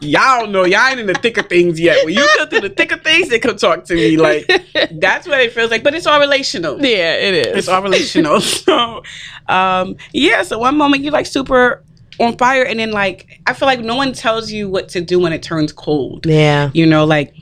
[0.00, 0.64] y'all don't know.
[0.64, 2.04] Y'all ain't in the thick of things yet.
[2.04, 4.16] When you come through the thick of things, they come talk to me.
[4.16, 4.46] Like,
[4.92, 5.82] that's what it feels like.
[5.82, 6.84] But it's all relational.
[6.84, 7.56] Yeah, it is.
[7.56, 8.40] It's all relational.
[8.40, 9.02] so,
[9.48, 10.42] um, yeah.
[10.42, 11.84] So one moment you're like super
[12.18, 15.18] on fire, and then like I feel like no one tells you what to do
[15.18, 16.26] when it turns cold.
[16.26, 16.70] yeah.
[16.72, 17.34] You know, like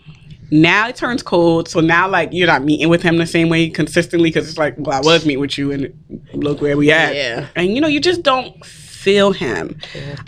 [0.51, 1.69] now it turns cold.
[1.69, 4.75] So now like you're not meeting with him the same way consistently because it's like,
[4.79, 5.93] well, I was meeting with you, and
[6.33, 7.15] look where we at.
[7.15, 7.49] Yeah.
[7.57, 8.65] And you know, you just don't
[9.05, 9.79] feel him.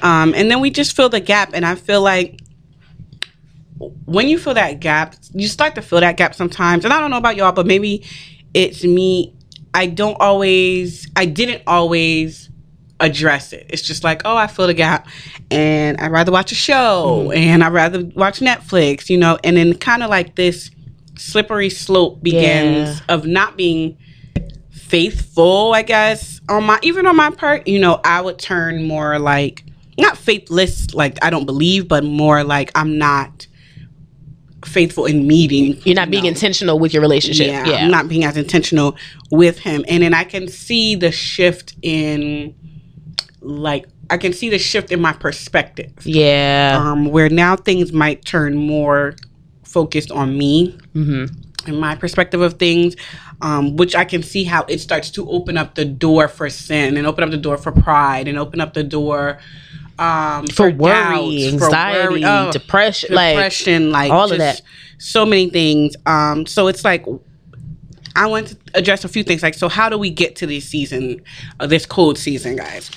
[0.02, 2.40] Um, and then we just fill the gap, and I feel like
[4.04, 6.84] when you feel that gap, you start to feel that gap sometimes.
[6.84, 8.04] And I don't know about y'all, but maybe
[8.54, 9.34] it's me.
[9.74, 12.48] I don't always, I didn't always
[13.00, 13.66] address it.
[13.68, 15.06] It's just like, oh, I feel the gap
[15.50, 19.76] and I'd rather watch a show and I'd rather watch Netflix, you know, and then
[19.76, 20.70] kind of like this
[21.16, 23.98] slippery slope begins of not being
[24.88, 29.18] faithful, I guess, on my, even on my part, you know, I would turn more
[29.18, 29.64] like,
[29.98, 33.46] not faithless, like I don't believe, but more like I'm not
[34.64, 35.80] faithful in meeting.
[35.84, 36.30] You're not being know.
[36.30, 37.46] intentional with your relationship.
[37.46, 37.84] Yeah, Yeah.
[37.84, 38.96] I'm not being as intentional
[39.30, 39.84] with him.
[39.88, 42.54] And then I can see the shift in,
[43.40, 45.92] like, I can see the shift in my perspective.
[46.04, 46.78] yeah.
[46.78, 49.16] Um, where now things might turn more
[49.64, 51.26] focused on me hmm
[51.68, 52.96] and my perspective of things,
[53.40, 56.96] um, which I can see how it starts to open up the door for sin
[56.96, 59.38] and open up the door for pride and open up the door
[59.98, 64.60] um, For worry, doubts, for anxiety, worry- oh, depression, like depression, like all of that.
[64.98, 65.96] So many things.
[66.04, 67.06] Um, so it's like
[68.14, 69.42] I want to address a few things.
[69.42, 71.22] Like, so how do we get to this season,
[71.60, 72.90] uh, this cold season, guys?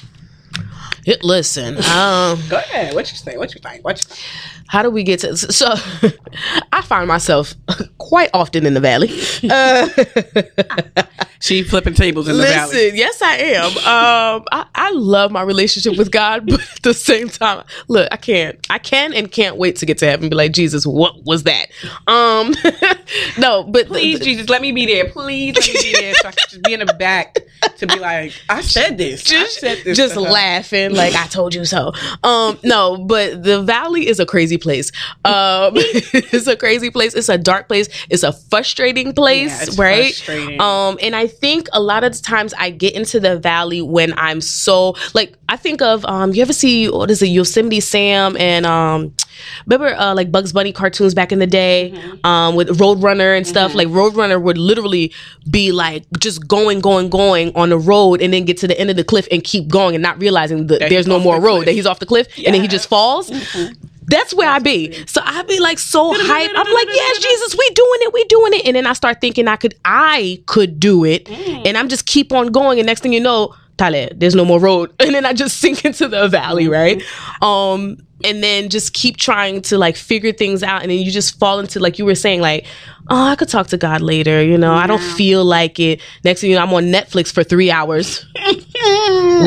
[1.21, 2.93] Listen, um, Go ahead.
[2.93, 3.37] What you say?
[3.37, 3.83] What you think?
[3.83, 4.19] What you think?
[4.67, 5.35] how do we get to?
[5.35, 5.73] So,
[6.71, 7.55] I find myself
[7.97, 9.09] quite often in the valley.
[9.49, 11.03] Uh,
[11.41, 12.75] She flipping tables in the valley.
[12.75, 13.65] listen, yes, I am.
[13.77, 18.17] Um, I, I love my relationship with God, but at the same time, look, I
[18.17, 20.25] can't, I can and can't wait to get to heaven.
[20.25, 21.67] And be like, Jesus, what was that?
[22.07, 22.53] Um,
[23.37, 25.09] no, but Please, Jesus, let me be there.
[25.09, 27.37] Please let me be there so I can just be in the back
[27.77, 29.25] to be like, I said this.
[29.27, 29.97] I just, said this.
[29.97, 31.93] just laughing like I told you so.
[32.23, 34.91] Um, no, but the valley is a crazy place.
[35.23, 37.13] Um, it's a crazy place.
[37.13, 37.87] It's a dark place.
[38.09, 40.13] It's a frustrating place, Yeah, it's right?
[40.13, 40.59] frustrating.
[40.59, 44.13] Um, and I think a lot of the times I get into the valley when
[44.17, 48.35] I'm so like I think of um, you ever see what is it Yosemite Sam
[48.37, 49.13] and um,
[49.65, 52.25] remember uh, like Bugs Bunny cartoons back in the day Mm-hmm.
[52.25, 53.73] um, with Roadrunner and stuff.
[53.73, 55.13] Like Roadrunner would literally
[55.49, 58.89] be like just going, going, going on the road, and then get to the end
[58.89, 61.45] of the cliff and keep going, and not realizing that That there's no more the
[61.45, 61.55] road.
[61.57, 61.65] cliff.
[61.67, 63.29] That he's off the cliff, and then he just falls.
[63.31, 63.73] Mm-hmm.
[64.09, 64.91] That's where I be.
[65.07, 66.49] So I be like so hyped.
[66.55, 68.65] I'm like, yes, Jesus, we doing it, we doing it.
[68.65, 71.67] And then I start thinking I could, I could do it, Mm.
[71.67, 72.79] and I'm just keep on going.
[72.79, 75.85] And next thing you know, Tyler, there's no more road, and then I just sink
[75.85, 76.73] into the valley, Mm-hmm.
[76.73, 77.41] right?
[77.41, 81.39] Um, and then just keep trying to like figure things out, and then you just
[81.39, 82.65] fall into like you were saying, like,
[83.09, 84.43] oh, I could talk to God later.
[84.43, 86.01] You know, I don't feel like it.
[86.25, 88.25] Next thing you know, I'm on Netflix for three hours.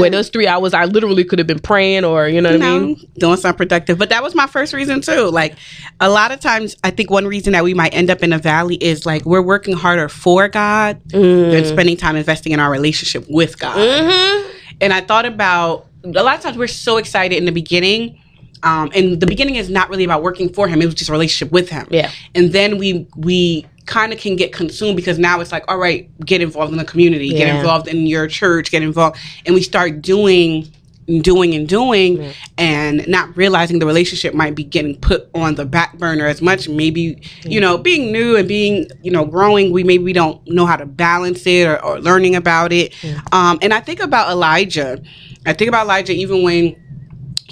[0.01, 2.79] Where those three hours, I literally could have been praying, or you know what I
[2.79, 3.11] mean?
[3.19, 3.99] doing something productive.
[3.99, 5.31] But that was my first reason too.
[5.31, 5.57] Like
[6.01, 8.39] a lot of times, I think one reason that we might end up in a
[8.39, 13.25] valley is like we're working harder for God than spending time investing in our relationship
[13.29, 13.77] with God.
[13.77, 14.51] Mm-hmm.
[14.81, 18.19] And I thought about a lot of times we're so excited in the beginning
[18.65, 21.13] Um, and the beginning is not really about working for him; it was just a
[21.13, 21.87] relationship with him.
[21.91, 22.11] Yeah.
[22.35, 26.09] And then we we kind of can get consumed because now it's like, all right,
[26.25, 30.03] get involved in the community, get involved in your church, get involved, and we start
[30.03, 30.73] doing
[31.09, 35.65] and doing and doing and not realizing the relationship might be getting put on the
[35.65, 36.69] back burner as much.
[36.69, 40.65] Maybe you know being new and being you know growing we maybe we don't know
[40.65, 42.95] how to balance it or, or learning about it.
[43.33, 45.03] Um, and i think about elijah.
[45.45, 46.77] I think about elijah even when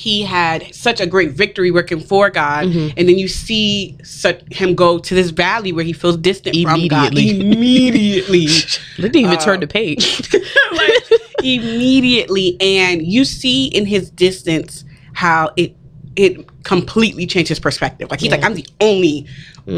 [0.00, 2.96] he had such a great victory working for God, Mm-hmm.
[2.96, 6.88] and then you see such, him go to this valley where he feels distant from
[6.88, 8.46] God Immediately.
[8.96, 10.02] didn't even turn the page.
[10.72, 15.76] like immediately and you see in his distance how it
[16.20, 18.10] it completely changed his perspective.
[18.10, 19.26] Like he's like i'm the only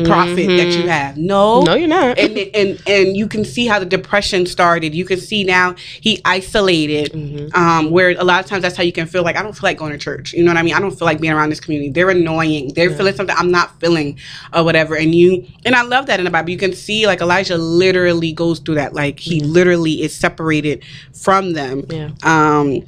[0.04, 1.16] prophet that you have.
[1.16, 1.58] No.
[1.60, 1.66] Mm-hmm.
[1.66, 2.18] no, you're not.
[2.18, 4.94] and and and you can see how the depression started.
[4.94, 7.54] You can see now he isolated Mm-hmm.
[7.54, 9.64] um where a lot of times that's how you can feel like i don't feel
[9.70, 10.32] like going to church.
[10.32, 10.74] You know what i mean?
[10.74, 11.90] I don't feel like being around this community.
[11.90, 12.72] They're annoying.
[12.74, 14.18] They're feeling something i'm not feeling
[14.54, 14.96] or whatever.
[14.96, 16.50] And you and i love that in the bible.
[16.50, 18.94] You can see like elijah literally goes through that.
[18.94, 21.84] Like he literally is separated from them.
[21.88, 22.10] Yeah.
[22.22, 22.84] um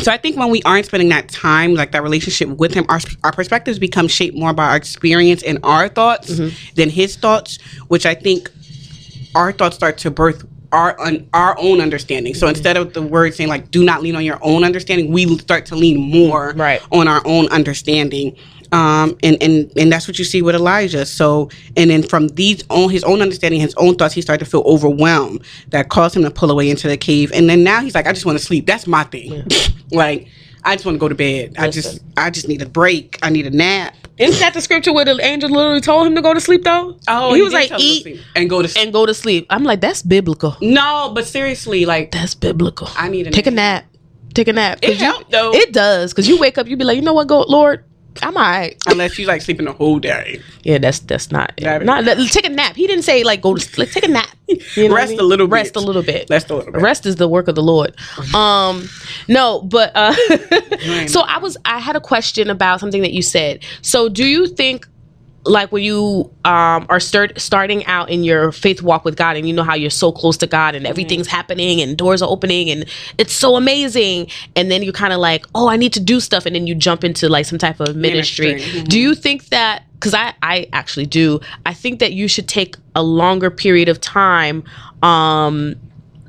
[0.00, 3.00] so I think when we aren't spending that time, like that relationship with him, our,
[3.22, 6.74] our perspectives become shaped more by our experience and our thoughts Mm-hmm.
[6.74, 8.50] than his thoughts, which I think
[9.34, 12.32] our thoughts start to birth our un, our own understanding.
[12.32, 12.40] Mm-hmm.
[12.40, 15.38] So instead of the word saying like "do not lean on your own understanding," we
[15.38, 16.82] start to lean more Right.
[16.90, 18.36] on our own understanding.
[18.74, 21.06] Um, and, and and that's what you see with Elijah.
[21.06, 24.50] So and then from these own his own understanding, his own thoughts, he started to
[24.50, 25.44] feel overwhelmed.
[25.68, 27.30] That caused him to pull away into the cave.
[27.32, 28.66] And then now he's like, I just want to sleep.
[28.66, 29.44] That's my thing.
[29.92, 30.28] like
[30.64, 31.54] I just want to go to bed.
[31.58, 33.18] I just I just need a break.
[33.22, 33.94] I need a nap.
[34.16, 36.98] Isn't that the scripture where the angel literally told him to go to sleep though?
[37.08, 38.84] Oh, he was like, tell him to eat and go to sleep.
[38.84, 39.46] and go to sleep.
[39.50, 40.56] I'm like, that's biblical.
[40.60, 42.88] No, but seriously, like That's biblical.
[42.96, 43.84] I need a take a nap.
[43.84, 43.90] nap.
[44.34, 44.78] Take a nap.
[44.82, 45.52] It helped, though.
[45.54, 47.84] It does because you wake up, you be like, you know what, go, Lord,
[48.22, 48.76] I'm alright.
[48.86, 50.40] unless you like sleeping the whole day.
[50.62, 51.52] Yeah, that's that's not.
[51.58, 52.76] That is- not take a nap.
[52.76, 53.90] He didn't say like go to sleep.
[53.90, 54.28] Take a nap.
[54.76, 55.20] You know what I Rest mean?
[55.20, 55.52] a little bit.
[55.54, 56.26] Rest a little bit.
[56.28, 56.82] Rest a little bit.
[56.82, 57.96] Rest is the work of the Lord.
[58.34, 58.88] Um,
[59.26, 60.12] no, but uh,
[61.06, 63.64] so I was I had a question about something that you said.
[63.80, 64.86] So do you think
[65.46, 69.46] like when you um are start starting out in your faith walk with God and
[69.46, 72.70] you know how you're so close to God and everything's happening and doors are opening
[72.70, 72.86] and
[73.18, 76.46] it's so amazing and then you're kind of like oh I need to do stuff
[76.46, 78.54] and then you jump into like some type of ministry.
[78.54, 78.88] Ministry, mhm.
[78.88, 81.40] Do you think that cuz I I actually do.
[81.66, 84.64] I think that you should take a longer period of time
[85.02, 85.76] um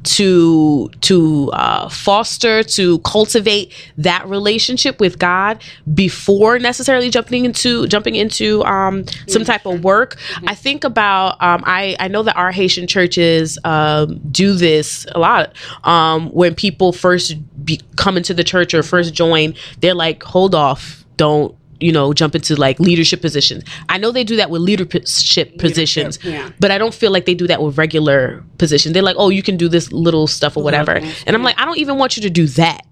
[0.05, 5.63] to to uh, foster to cultivate that relationship with God
[5.93, 10.17] before necessarily jumping into jumping into um, some type of work.
[10.47, 15.19] I think about um, I I know that our Haitian churches um, do this a
[15.19, 19.55] lot um, when people first be, come into the church or first join.
[19.81, 23.63] They're like, hold off, don't you know jump into like leadership positions.
[23.89, 26.51] I know they do that with leadership positions, yeah.
[26.59, 28.93] but I don't feel like they do that with regular positions.
[28.93, 31.65] They're like, oh, you can do this little stuff or whatever, and I'm like, I
[31.65, 32.85] don't even want you to do that.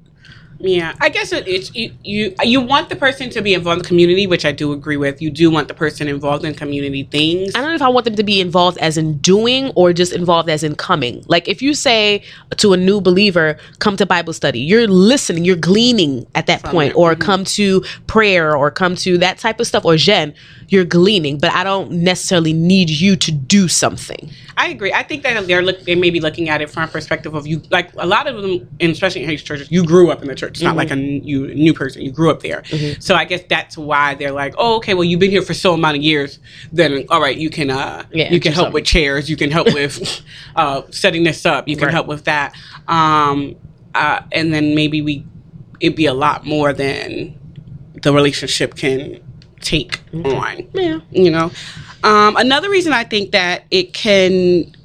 [0.63, 2.33] Yeah, I guess it, it's you, you.
[2.41, 5.21] You want the person to be involved in the community, which I do agree with.
[5.21, 7.53] You do want the person involved in community things.
[7.53, 10.13] I don't know if I want them to be involved as in doing or just
[10.13, 11.25] involved as in coming.
[11.27, 12.23] Like if you say
[12.57, 16.91] to a new believer, come to Bible study, you're listening, you're gleaning at that point,
[16.91, 17.21] it, or mm-hmm.
[17.21, 20.33] come to prayer or come to that type of stuff, or Jen,
[20.69, 24.31] you're gleaning, but I don't necessarily need you to do something.
[24.57, 24.93] I agree.
[24.93, 25.81] I think that they're look.
[25.81, 27.61] They may be looking at it from a perspective of you.
[27.69, 30.52] Like a lot of them, especially in Haitian churches, you grew up in the church.
[30.53, 32.01] It's not like a you new person.
[32.03, 32.63] You grew up there.
[32.99, 34.93] So I guess that's why they're like, oh, okay.
[34.93, 36.39] Well, you've been here for so amount of years.
[36.71, 38.73] Then all right, you can uh, Yeah, you can help something.
[38.73, 39.29] with chairs.
[39.29, 40.21] You can help with
[40.55, 41.67] uh, setting this up.
[41.67, 41.93] You can Right.
[41.93, 42.53] help with that.
[42.87, 43.55] Um,
[43.95, 45.25] uh, and then maybe we
[45.79, 47.37] it'd be a lot more than
[48.01, 49.19] the relationship can
[49.59, 50.99] take on Yeah.
[51.11, 51.51] you know
[52.03, 54.75] um, another reason i think that it can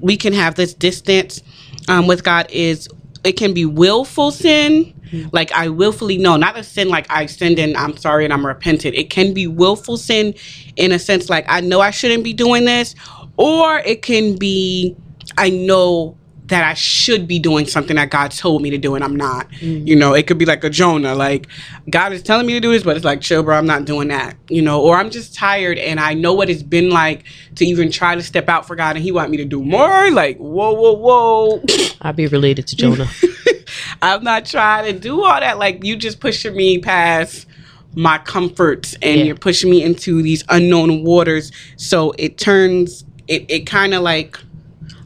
[0.00, 1.42] we can have this distance
[1.88, 2.88] um, with god is
[3.24, 4.94] it can be willful sin.
[5.32, 8.46] Like i willfully know not a sin like i sinned and i'm sorry and i'm
[8.46, 8.94] repentant.
[8.96, 10.34] It can be willful sin
[10.76, 12.94] in a sense like i know i shouldn't be doing this
[13.36, 14.96] or it can be
[15.38, 19.02] i know that I should be doing something that God told me to do and
[19.02, 19.50] I'm not.
[19.60, 19.86] Mm.
[19.86, 21.46] You know, it could be like a Jonah, like
[21.88, 24.08] God is telling me to do this, but it's like, chill, bro, I'm not doing
[24.08, 24.36] that.
[24.50, 27.24] You know, or I'm just tired and I know what it's been like
[27.56, 30.10] to even try to step out for God and He want me to do more.
[30.10, 31.62] Like, whoa, whoa, whoa.
[32.02, 33.08] I'd be related to Jonah.
[34.02, 35.58] I'm not trying to do all that.
[35.58, 37.46] Like, you just pushing me past
[37.94, 39.24] my comforts and Yeah.
[39.26, 41.52] you're pushing me into these unknown waters.
[41.76, 44.36] So it turns, it, it kind of like,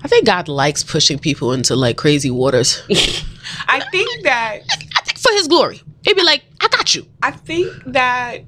[0.08, 2.82] I think God likes pushing people into like crazy waters.
[3.68, 4.60] I think that
[5.18, 5.82] for His glory.
[6.06, 7.06] It'd be like, I got you.
[7.22, 8.38] I think that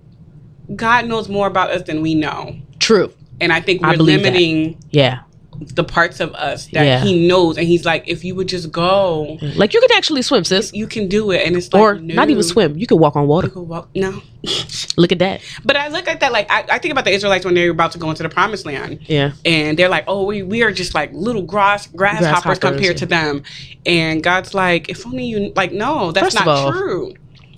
[0.75, 2.57] God knows more about us than we know.
[2.79, 3.13] True.
[3.43, 4.33] And I think I we're believe that.
[4.33, 5.21] limiting Yeah.
[5.61, 7.01] The parts of us that Yeah.
[7.05, 7.59] he knows.
[7.59, 10.87] And he's like, if you would just go, Like you could actually swim, sis, you
[10.87, 11.47] can do it.
[11.47, 12.79] And it's like, or not even swim.
[12.79, 13.49] You could walk on You water.
[13.51, 13.91] could walk.
[13.95, 14.23] No.
[14.97, 15.43] Look at that.
[15.65, 17.93] But I look at that like, I, I think about the Israelites when they're about
[17.93, 19.01] to go into the promised land.
[19.07, 19.33] Yeah.
[19.45, 23.07] And they're like, oh, we, we are just like little grass, grasshoppers, Grasshoppers, compared to
[23.07, 23.43] them.
[23.85, 27.15] And God's like, if only you, like, no, that's First not all- true.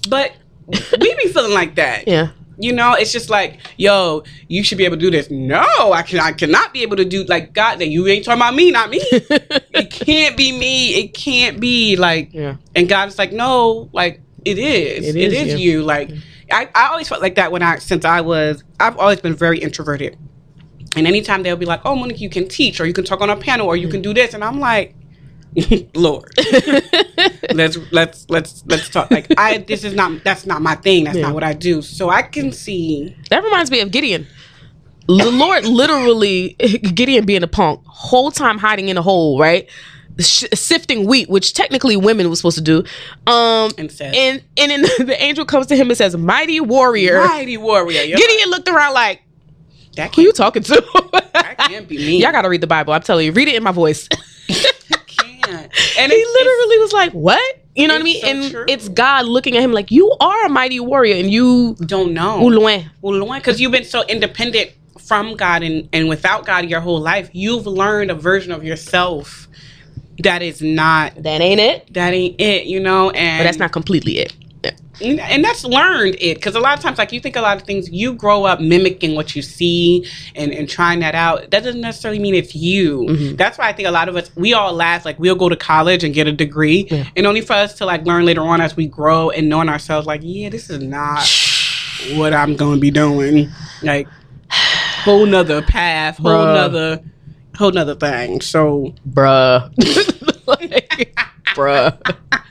[0.08, 0.32] But
[0.66, 2.08] we be feeling like that.
[2.08, 2.30] Yeah.
[2.58, 5.30] You know, it's just like, yo, you should be able to do this.
[5.30, 8.40] No, I can I cannot be able to do like God that you ain't talking
[8.40, 9.00] about me, not me.
[9.10, 10.94] it can't be me.
[10.94, 12.56] It can't be like Yeah.
[12.74, 15.08] and God is like, no, like it is.
[15.08, 15.82] It it is is, you.
[15.82, 16.10] Like
[16.50, 19.58] I, I always felt like that when I since I was I've always been very
[19.58, 20.18] introverted.
[20.94, 23.30] And anytime they'll be like, Oh Monique, you can teach or you can talk on
[23.30, 24.94] a panel or you can do this and I'm like
[25.94, 26.32] Lord.
[27.52, 29.10] let's let's let's let's talk.
[29.10, 31.04] Like I this is not that's not my thing.
[31.04, 31.24] That's Yeah.
[31.26, 31.82] not what I do.
[31.82, 34.26] So I can see That reminds me of Gideon.
[35.08, 36.50] The Lord literally
[36.94, 39.68] Gideon being a punk, whole time hiding in a hole, right?
[40.18, 42.84] Sh- sifting wheat, which technically women were supposed to do.
[43.30, 47.18] Um, and said and and then the angel comes to him and says, "Mighty warrior."
[47.26, 48.16] mighty warrior.
[48.16, 49.22] Gideon looked around like,
[49.96, 50.84] that "Who you talking to?"
[51.32, 52.22] that can't be me.
[52.22, 52.92] Y'all got to read the Bible.
[52.92, 54.06] I'm telling you, read it in my voice.
[55.98, 58.20] And he literally was like, "What?" You know what I mean?
[58.20, 58.64] So and true.
[58.68, 62.42] it's God looking at him like, "You are a mighty warrior, and you don't know.
[62.46, 67.00] loin." Well, because you've been so independent from God and, and without God your whole
[67.00, 69.48] life, you've learned a version of yourself
[70.22, 71.92] that is not That ain't it.
[71.94, 73.10] that ain't it, you know.
[73.10, 74.34] And But that's not completely it.
[75.00, 77.64] And that's learned it because a lot of times, like you think a lot of
[77.64, 81.50] things, you grow up mimicking what you see and and trying that out.
[81.50, 83.00] That doesn't necessarily mean it's you.
[83.08, 83.36] Mhm.
[83.36, 85.56] That's why I think a lot of us we all laugh like we'll go to
[85.56, 87.08] college and get a degree, Yeah.
[87.16, 90.06] and only for us to like learn later on as we grow and knowing ourselves,
[90.06, 91.26] like yeah, this is not
[92.14, 93.48] what I'm going to be doing.
[93.82, 94.06] Like
[94.50, 96.54] whole nother path, whole Bruh.
[96.54, 97.00] nother,
[97.56, 98.40] whole nother thing.
[98.40, 99.72] So bruh.
[100.46, 101.16] like,
[101.56, 101.98] bruh.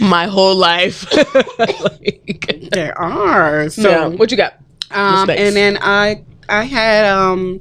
[0.00, 1.06] My whole life.
[1.58, 3.68] like, there are.
[3.70, 4.06] So yeah.
[4.06, 4.54] What you got?
[4.90, 7.60] Um, and then I I had um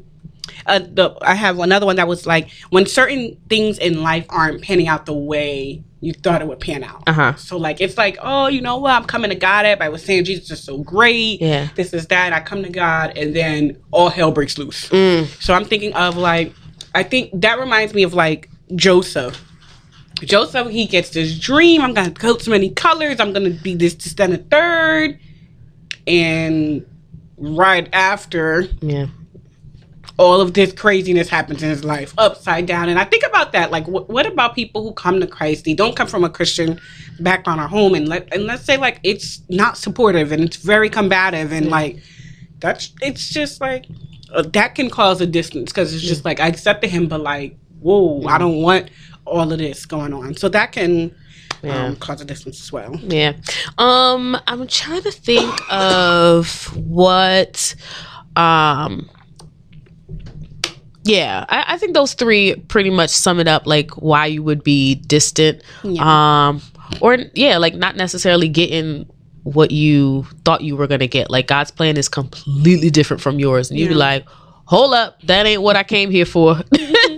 [0.65, 4.62] uh, the, I have another one that was like when certain things in life aren't
[4.62, 7.03] panning out the way you thought it would pan out.
[7.08, 7.36] Uh huh.
[7.36, 10.03] So like it's like oh you know what I'm coming to God at I was
[10.03, 11.69] saying Jesus is so great Yeah.
[11.75, 14.89] this is that I come to God and then all hell breaks loose.
[14.89, 15.25] Mm.
[15.41, 16.53] So I'm thinking of like
[16.95, 19.43] I think that reminds me of like Joseph.
[20.21, 21.82] Joseph, he gets this dream.
[21.82, 23.19] I'm gonna coat so many colors.
[23.19, 25.19] I'm gonna be this, this, then a third.
[26.08, 26.86] And
[27.38, 29.08] right after, Yeah.
[30.17, 32.89] all of this craziness happens in his life, upside down.
[32.89, 33.71] And I think about that.
[33.71, 35.65] Like, wh- what about people who come to Christ?
[35.65, 36.79] They don't come from a Christian
[37.19, 40.89] background or home, and let and let's say like it's not supportive and it's very
[40.89, 41.99] combative, and like
[42.60, 43.86] that's it's just like
[44.34, 47.58] uh, that can cause a distance because it's just like I accepted him, but like
[47.79, 48.89] whoa, I don't want
[49.29, 50.35] all of this going on.
[50.35, 51.13] So that can
[51.63, 51.85] Yeah.
[51.87, 52.95] um, cause a distance as well.
[52.97, 53.33] Yeah.
[53.77, 57.75] Um, I'm trying to think of what
[58.35, 59.09] um
[61.05, 64.63] yeah, I, I think those three pretty much sum it up like why you would
[64.63, 65.63] be distant.
[65.83, 66.47] yeah.
[66.49, 66.61] Um
[67.01, 69.05] or yeah, like not necessarily getting
[69.43, 71.29] what you thought you were gonna get.
[71.29, 73.69] Like God's plan is completely different from yours.
[73.69, 74.25] And you'd be like,
[74.65, 76.57] Hold up, that ain't what I came here for.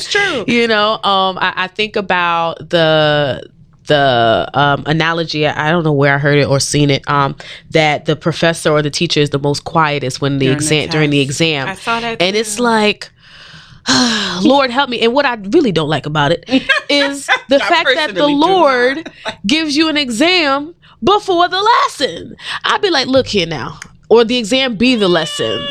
[0.00, 0.44] It's true.
[0.46, 3.48] you know um I, I think about the
[3.86, 7.34] the um, analogy i don't know where i heard it or seen it um
[7.70, 10.88] that the professor or the teacher is the most quietest when the During the exam
[10.90, 11.68] during the exam.
[11.68, 13.10] I saw that, and it's like
[14.42, 15.00] lord help me.
[15.00, 16.44] And what i really don't like about it
[16.88, 19.10] is the fact that the lord
[19.46, 22.36] gives you an exam before the lesson.
[22.64, 23.80] I'd be like look here now.
[24.08, 25.64] Or the exam be the lesson.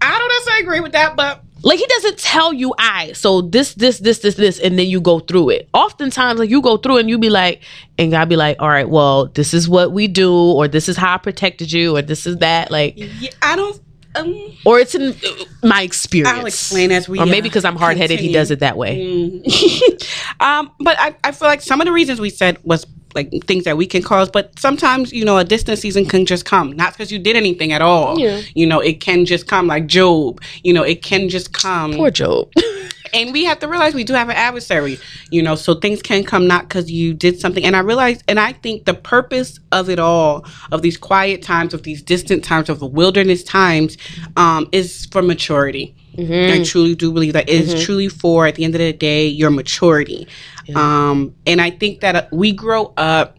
[0.00, 3.74] I don't necessarily agree with that, but like he doesn't tell you I so this
[3.74, 5.68] this this this this and then you go through it.
[5.74, 7.62] Oftentimes like you go through and you be like
[7.98, 10.96] and God be like, "All right, well, this is what we do or this is
[10.96, 13.80] how I protected you or this is that like yeah, I don't.
[14.14, 17.64] Um, or it's in uh, my experience." I'll explain as we or maybe uh, because
[17.64, 18.98] I'm hard-headed he does it that way.
[18.98, 20.40] Mm.
[20.40, 23.64] um, but I, I feel like some of the reasons we said was like things
[23.64, 26.92] that we can cause, but sometimes you know a distant season can just come, not
[26.92, 28.18] because you did anything at all.
[28.18, 28.42] Yeah.
[28.54, 30.40] You know, it can just come like Job.
[30.62, 32.50] You know, it can just come, Poor Job.
[33.14, 34.98] and we have to realize we do have an adversary.
[35.30, 37.64] You know, so things can come not because you did something.
[37.64, 41.74] And I realize, and I think the purpose of it all, of these quiet times,
[41.74, 43.96] of these distant times, of the wilderness times,
[44.36, 45.94] um, is for maturity.
[46.18, 49.26] I truly do believe that it is truly for, at the end of the day,
[49.26, 50.26] your maturity.
[50.74, 53.38] Um, and I think that uh, we grow up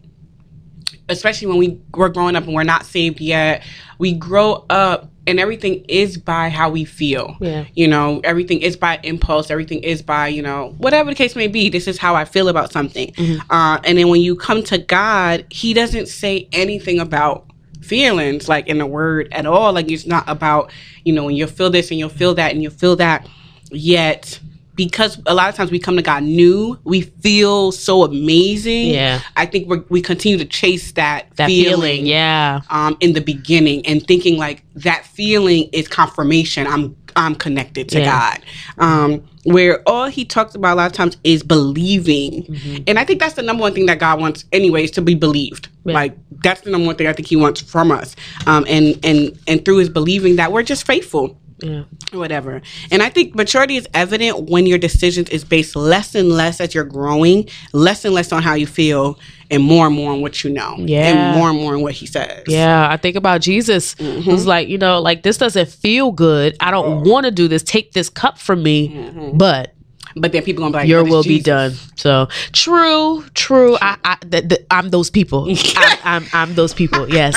[1.10, 3.64] especially when we we're growing up and we're not saved yet,
[3.98, 7.36] we grow up and everything is by how we feel.
[7.40, 7.66] Yeah.
[7.76, 9.52] You know, everything is by impulse.
[9.52, 11.70] Everything is by, you know, whatever the case may be.
[11.70, 13.14] This is how I feel about something.
[13.50, 17.49] Uh, and then when you come to God, He doesn't say anything about
[17.82, 19.74] feelings, like in the word at all.
[19.74, 20.72] Like it's not about,
[21.04, 23.28] you know, when you feel this and you'll feel that and you'll feel that.
[23.72, 24.40] Yet,
[24.76, 28.88] because a lot of times we come to God new, we feel so amazing.
[28.88, 29.20] Yeah.
[29.36, 32.62] I think we we continue to chase that, That feeling, yeah.
[32.70, 36.66] um, in the beginning and thinking like that feeling is confirmation.
[36.66, 38.36] I'm I'm connected to Yeah.
[38.38, 38.40] God.
[38.78, 42.84] Um, where all he talks about a lot of times is believing, Mm-hmm.
[42.88, 45.70] and I think that's the number one thing that God wants, anyways, to be believed.
[45.86, 45.94] Yeah.
[45.94, 48.16] Like that's the number one thing I think He wants from us,
[48.48, 51.84] um, and and and through His believing that we're just faithful Yeah.
[52.12, 52.62] whatever.
[52.92, 56.74] And I think maturity is evident when your decisions is based less and less as
[56.74, 59.20] you're growing, less and less on how you feel,
[59.52, 61.08] and more and more on what you know, Yeah.
[61.08, 62.44] and more and more on what He says.
[62.48, 64.22] Yeah, I think about Jesus Mm-hmm.
[64.22, 66.56] who's like, you know, like this doesn't feel good.
[66.60, 67.10] I don't Oh.
[67.12, 67.64] want to do this.
[67.64, 69.38] Take this cup from me, Mm-hmm.
[69.38, 69.74] but
[70.20, 71.72] But then people gonna be like, your "But it's will be done.
[71.96, 73.78] So true, true.
[73.82, 75.48] I, I th- th- I'm those people.
[75.76, 77.10] I, I'm, I'm those people.
[77.10, 77.36] Yes,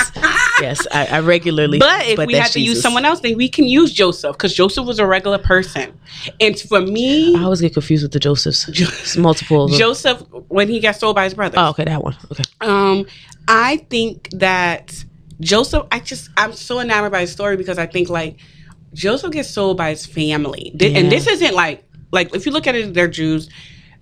[0.60, 0.86] yes.
[0.92, 1.78] I, I regularly.
[1.78, 4.54] But if we that's had to use someone else, then we can use Joseph because
[4.54, 5.98] Joseph was a regular person.
[6.40, 8.68] And for me, I always get confused with the Josephs.
[8.68, 9.68] It's multiple.
[9.68, 11.58] Joseph, when he got sold by his brother.
[11.58, 12.16] oh, okay, that one.
[12.32, 12.44] Okay.
[12.60, 13.06] um,
[13.48, 15.04] I think that
[15.40, 18.38] Joseph, I just, I'm so enamored by his story because I think like
[18.94, 20.72] Joseph gets sold by his family.
[20.78, 20.98] Th- Yeah.
[20.98, 23.50] And this isn't like, like if you look at it, they're Jews,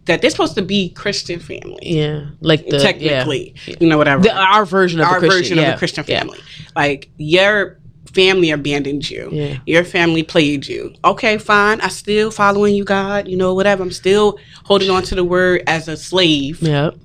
[0.04, 1.78] that they're supposed to be Christian family.
[1.82, 3.76] Yeah, like the technically, yeah.
[3.80, 4.22] you know, whatever.
[4.22, 5.64] The, our version of our version yeah.
[5.64, 6.20] of the Christian Yeah.
[6.20, 6.38] family.
[6.76, 7.78] Like your
[8.12, 9.28] family abandoned you.
[9.32, 9.58] Yeah.
[9.66, 10.94] Your family played you.
[11.04, 11.80] Okay, fine.
[11.80, 13.28] I still following you, God.
[13.28, 13.82] You know, whatever.
[13.82, 16.60] I'm still holding on to the word as a slave.
[16.62, 16.96] Yep.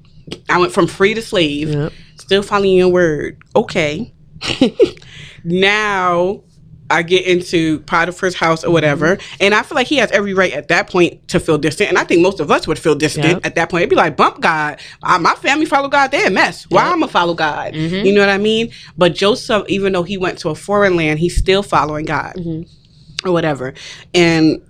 [0.49, 1.69] I went from free to slave.
[1.69, 1.93] Yep.
[2.17, 3.37] Still following your word.
[3.55, 4.13] Okay.
[5.43, 6.41] now
[6.89, 10.53] I get into Potiphar's house or whatever, and I feel like he has every right
[10.53, 11.89] at that point to feel distant.
[11.89, 13.39] And I think most of us would feel distant Yep.
[13.45, 13.81] at that point.
[13.81, 14.79] It'd be like, bump God.
[15.01, 16.11] Uh, my family follow God.
[16.11, 16.65] They're a mess.
[16.69, 17.73] Why I'm gonna follow God?
[17.73, 18.05] Mm-hmm.
[18.05, 18.71] You know what I mean?
[18.97, 23.27] But Joseph, even though he went to a foreign land, he's still following God Mm-hmm.
[23.27, 23.73] or whatever.
[24.13, 24.61] And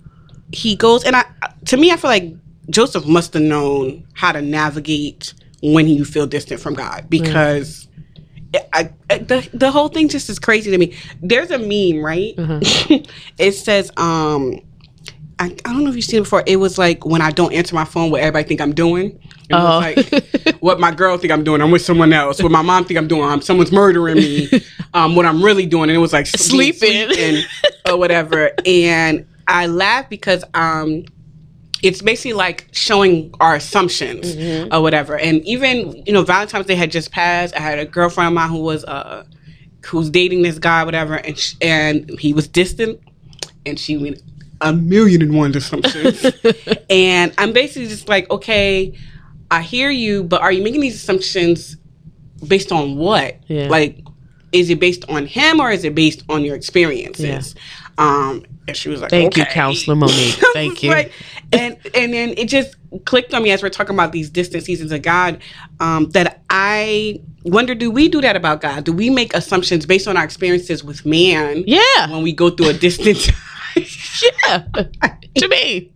[0.52, 1.24] he goes, and I,
[1.66, 2.32] to me, I feel like
[2.70, 7.85] Joseph must have known how to navigate when you feel distant from God because.
[8.72, 10.94] I, I, the the whole thing just is crazy to me.
[11.22, 12.34] There's a meme, right?
[13.38, 14.60] it says, um,
[15.38, 16.42] I, I don't know if you've seen it before.
[16.46, 19.18] It was like when I don't answer my phone, what everybody think I'm doing.
[19.48, 19.62] It Oh.
[19.80, 21.60] was like what my girl think I'm doing.
[21.62, 22.42] I'm with someone else.
[22.42, 23.22] What my mom think I'm doing.
[23.24, 24.48] I'm someone's murdering me.
[24.94, 27.10] Um, what I'm really doing, and it was like Sleeping.
[27.10, 27.44] sleeping
[27.86, 28.50] or whatever.
[28.64, 31.04] And I laugh because um,
[31.86, 34.34] it's basically like showing our assumptions
[34.72, 35.16] or whatever.
[35.18, 37.54] And even you know, Valentine's Day had just passed.
[37.54, 39.24] I had a girlfriend of mine who was uh,
[39.86, 43.00] who's dating this guy, whatever, and sh- and he was distant,
[43.64, 44.20] and she made
[44.60, 46.24] a million and one assumptions.
[46.90, 48.98] and I'm basically just like, okay,
[49.50, 51.76] I hear you, but are you making these assumptions
[52.46, 53.36] based on what?
[53.48, 53.68] Yeah.
[53.68, 54.02] Like,
[54.52, 57.54] is it based on him or is it based on your experiences?
[57.98, 59.44] Um, and she was like, Thank you.
[59.46, 60.34] Counselor Monique.
[60.52, 60.90] Thank you.
[60.90, 61.12] like-
[61.52, 62.74] and and then it just
[63.04, 65.40] clicked on me as we're talking about these distant seasons of God.
[65.80, 68.84] Um, that I wonder, do we do that about God?
[68.84, 71.62] Do we make assumptions based on our experiences with man?
[71.66, 72.10] Yeah.
[72.10, 73.30] When we go through a distant
[73.76, 74.64] Yeah.
[75.36, 75.92] to me.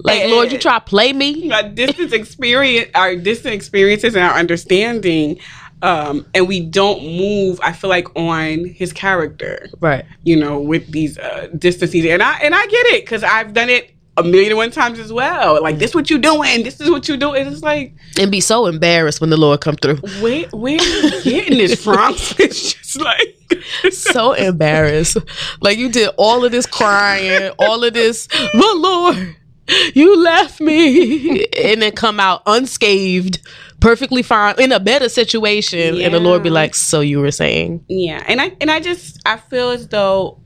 [0.00, 1.50] Like, Lord, you try to play me?
[1.50, 5.38] our distant experience, our distant experiences, and our understanding.
[5.82, 7.60] Um, and we don't move.
[7.62, 9.68] I feel like on his character.
[9.80, 10.04] Right.
[10.24, 12.04] you know, with these uh, distances.
[12.06, 14.98] And I and I get it because I've done it a million and one times
[14.98, 15.62] as well.
[15.62, 16.64] Like this, what you doing?
[16.64, 17.46] This is what you doing.
[17.46, 19.98] It's like And be so embarrassed when the Lord come through.
[20.20, 22.14] where where are you getting this from?
[22.38, 23.36] it's just like
[23.92, 25.18] So embarrassed.
[25.60, 29.36] Like you did all of this crying, all of this, but Lord,
[29.94, 31.44] you left me.
[31.56, 33.38] And then come out unscathed,
[33.80, 36.00] perfectly fine, in a better situation.
[36.00, 37.84] And the Lord be like, So you were saying?
[37.88, 38.24] yeah.
[38.26, 40.40] And I and I just I feel as though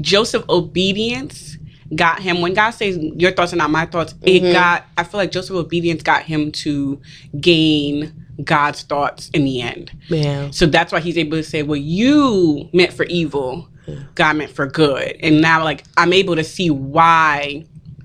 [0.00, 1.56] Joseph obedience
[1.94, 4.14] got him when God says your thoughts are not my thoughts.
[4.22, 4.52] It mm-hmm.
[4.52, 7.00] got I feel like Joseph obedience got him to
[7.40, 9.92] gain God's thoughts in the end.
[10.08, 10.50] Yeah.
[10.50, 13.68] So that's why he's able to say, "Well, you meant for evil,
[14.14, 17.64] God meant for good." And now, like, I'm able to see why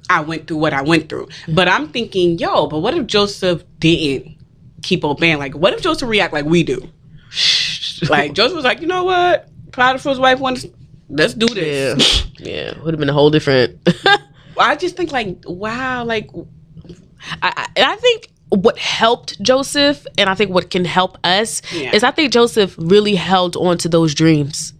[0.10, 1.30] I went through what I went through.
[1.47, 4.39] But I'm thinking, yo, but what if Joseph didn't
[4.82, 5.38] keep obeying?
[5.40, 6.88] Like, what if Joseph react like we do?
[8.10, 9.50] Like Joseph was like, you know what?
[9.74, 10.66] Potiphar's wife wants.
[11.10, 11.96] Let's do Yeah.
[11.96, 12.26] this.
[12.40, 12.74] Yeah.
[12.84, 13.78] Would have been a whole different.
[14.58, 16.30] I just think like, wow, like
[17.42, 21.62] I, I, and I think what helped Joseph, and I think what can help us,
[21.74, 21.94] Yeah.
[21.94, 24.74] is I think Joseph really held on to those dreams.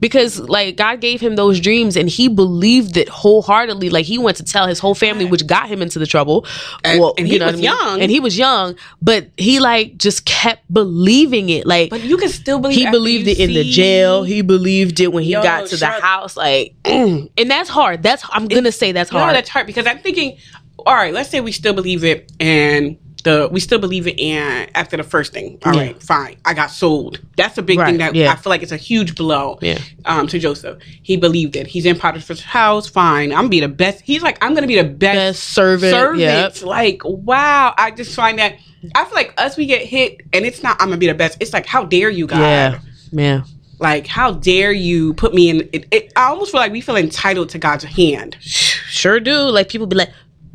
[0.00, 3.90] Because like God gave him those dreams and he believed it wholeheartedly.
[3.90, 6.46] Like he went to tell his whole family, which got him into the trouble.
[6.84, 8.00] And- and he was young.
[8.00, 11.66] And he was young, but he like just kept believing it.
[11.66, 12.84] Like But you can still believe it.
[12.86, 14.24] he believed you it in the jail.
[14.24, 16.36] He believed it when he Yo, got to the house.
[16.36, 17.30] Like, mm.
[17.36, 18.02] and that's hard.
[18.02, 19.36] That's I'm gonna say that's You know hard.
[19.36, 20.36] that's hard because I'm thinking,
[20.78, 24.70] all right, let's say we still believe it and the we still believe it and
[24.74, 25.58] after the first thing.
[25.64, 25.80] All Yeah.
[25.80, 26.36] right, fine.
[26.44, 27.20] I got sold.
[27.36, 28.32] That's a big Right, thing that yeah.
[28.32, 29.78] I feel like it's a huge blow Yeah.
[30.04, 30.78] um to Joseph.
[31.02, 31.66] He believed it.
[31.66, 33.30] He's in Potiphar's house, fine.
[33.32, 34.00] I'm gonna be the best.
[34.02, 35.92] He's like, I'm gonna be the best, Best servant.
[35.92, 36.20] servant.
[36.20, 36.62] Yep.
[36.62, 37.74] Like, wow.
[37.78, 38.56] I just find that
[38.94, 41.38] I feel like us we get hit and it's not I'm gonna be the best.
[41.40, 42.40] It's like, how dare you God?
[42.40, 42.78] Yeah.
[43.12, 43.42] Yeah.
[43.78, 46.96] Like, how dare you put me in it, it I almost feel like we feel
[46.96, 48.36] entitled to God's hand.
[48.40, 49.36] Sure do.
[49.50, 50.10] Like people be like,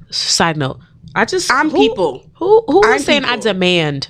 [0.09, 0.79] side note,
[1.17, 2.25] I just I'm who- people.
[2.35, 4.09] Who who I'm was saying I demand?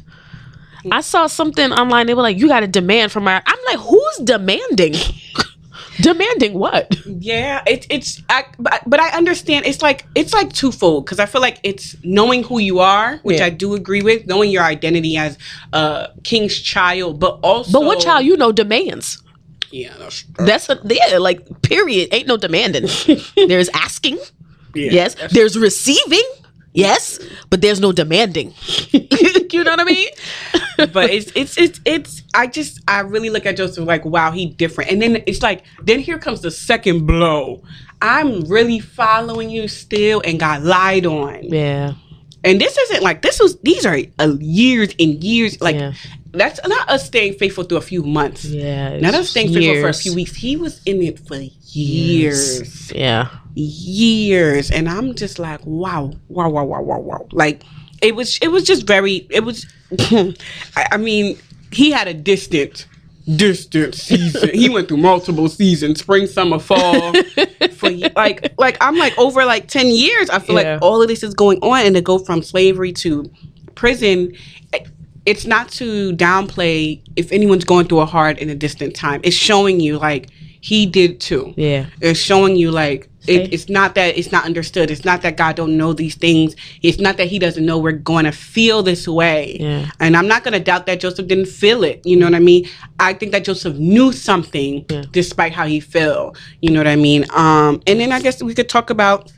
[0.91, 2.05] I saw something online.
[2.07, 4.93] They were like, "You got to demand from my." I'm like, "Who's demanding?
[6.01, 9.65] demanding what?" Yeah, it, it's I, but, but I understand.
[9.65, 13.39] It's like it's like twofold because I feel like it's knowing who you are, which
[13.39, 13.45] Yeah.
[13.45, 15.37] I do agree with, knowing your identity as
[15.73, 17.71] a king's child, but also.
[17.71, 19.21] But what child you know demands?
[19.71, 22.09] Yeah, that's, That's a, yeah, like period.
[22.13, 22.87] Ain't no demanding.
[23.35, 24.17] there's asking.
[24.73, 25.15] yeah, yes.
[25.31, 26.23] There's receiving.
[26.77, 27.19] Yes,
[27.49, 28.53] but there's no demanding.
[28.91, 30.09] you know what I mean?
[30.93, 32.21] but it's it's it's it's.
[32.35, 35.65] I just I really look at Joseph like wow he different, and then it's like
[35.81, 37.63] then here comes the second blow.
[37.99, 41.45] I'm really following you still, and got lied on.
[41.45, 41.95] Yeah.
[42.43, 45.59] And this isn't like this was these are years and years.
[45.59, 45.93] Like Yeah.
[46.31, 48.45] That's not us staying faithful through a few months.
[48.45, 48.99] Yeah.
[48.99, 50.35] Not us staying faithful for a few weeks.
[50.35, 53.29] He was in it for years, Yeah.
[53.55, 57.27] years, and I'm just like, wow, wow, wow, wow, wow, wow.
[57.31, 57.63] Like
[58.01, 59.27] it was, it was just very.
[59.29, 59.65] It was.
[60.01, 60.35] I,
[60.91, 61.37] I mean,
[61.71, 62.87] he had a distant,
[63.35, 64.49] distant season.
[64.53, 67.13] he went through multiple seasons, spring, summer, fall.
[67.71, 70.29] for like, like I'm like over like ten years.
[70.29, 70.73] I feel Yeah.
[70.73, 73.31] like all of this is going on, and to go from slavery to
[73.75, 74.33] prison.
[75.27, 79.19] It's not to downplay if anyone's going through a hard and a distant time.
[79.23, 80.29] It's showing you like
[80.61, 81.53] he did too.
[81.57, 81.85] Yeah.
[82.01, 84.89] it's showing you like it, it's not that it's not understood.
[84.89, 86.55] It's not that god don't know these things.
[86.81, 89.57] It's not that he doesn't know we're going to feel this way.
[89.59, 89.89] Yeah.
[89.99, 92.01] and i'm not going to doubt that joseph didn't feel it.
[92.05, 92.67] You know what i mean?
[92.99, 95.03] I think that joseph knew something Yeah.
[95.11, 96.37] despite how he felt.
[96.61, 97.25] You know what i mean?
[97.35, 99.31] Um and then i guess we could talk about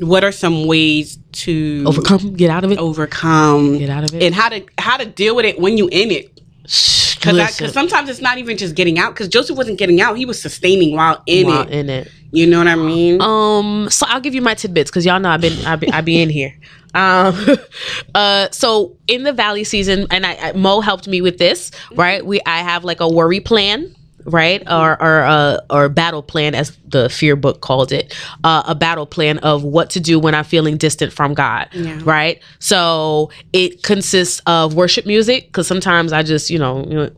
[0.00, 2.34] what are some ways to Overcome.
[2.34, 2.78] Get out of it.
[2.78, 4.22] overcome Get out of it.
[4.22, 8.20] and how to how to deal with it when you in it because sometimes it's
[8.20, 11.46] not even just getting out because joseph wasn't getting out he was sustaining while in
[11.46, 12.10] While it in it.
[12.32, 13.20] you know what I mean?
[13.20, 16.00] Um, so I'll give you my tidbits because y'all know I've been I be, I
[16.00, 16.54] be in here.
[16.92, 17.36] Um,
[18.16, 22.26] uh, so in the valley season, and I, I Mo helped me with this, right?
[22.26, 23.94] We I have like a worry plan.
[24.24, 28.14] Right or or uh, or battle plan as the fear book called it,
[28.44, 31.68] uh, a battle plan of what to do when I'm feeling distant from God.
[31.72, 32.00] Yeah.
[32.04, 32.42] Right.
[32.58, 37.10] So it consists of worship music because sometimes I just you know,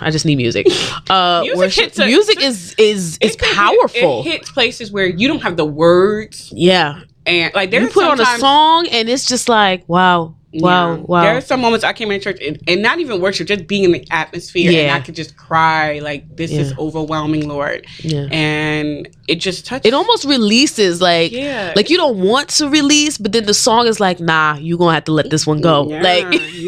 [0.00, 0.66] I just need music.
[1.10, 4.20] Uh, Music worship a- music is is is can hit- powerful.
[4.20, 8.04] it hits places where you don't have the words, yeah, and like there's you put
[8.04, 11.00] on a song and it's just like wow wow Yeah.
[11.06, 13.66] wow There are some moments I came in church and, and not even worship, just
[13.66, 18.26] being in the atmosphere, and I could just cry like this is overwhelming, Lord, yeah
[18.30, 19.86] and it just touched.
[19.86, 21.72] it almost releases like Yeah.
[21.76, 24.94] like you don't want to release but then the song is like nah you gonna
[24.94, 26.02] have to let this one go Yeah.
[26.02, 26.24] like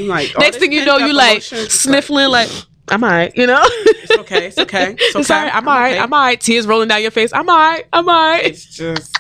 [0.07, 2.49] like, next thing you know you like sniffling like
[2.89, 4.47] i'm alright you know It's okay.
[4.47, 4.93] It's okay.
[4.93, 5.35] It's, it's okay.
[5.39, 6.01] alright i'm alright okay.
[6.01, 9.16] i'm alright tears rolling down your face i'm alright i'm alright It's just.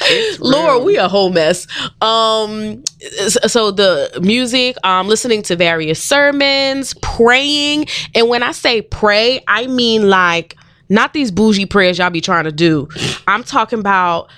[0.40, 1.66] Lord, we a whole mess.
[2.00, 2.82] Um,
[3.26, 9.66] so the music, um, listening to various sermons, praying, and when I say pray, I
[9.66, 10.56] mean like
[10.88, 12.88] not these bougie prayers y'all be trying to do.
[13.26, 14.28] I'm talking about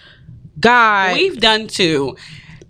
[0.61, 1.15] God.
[1.15, 2.17] we've done too.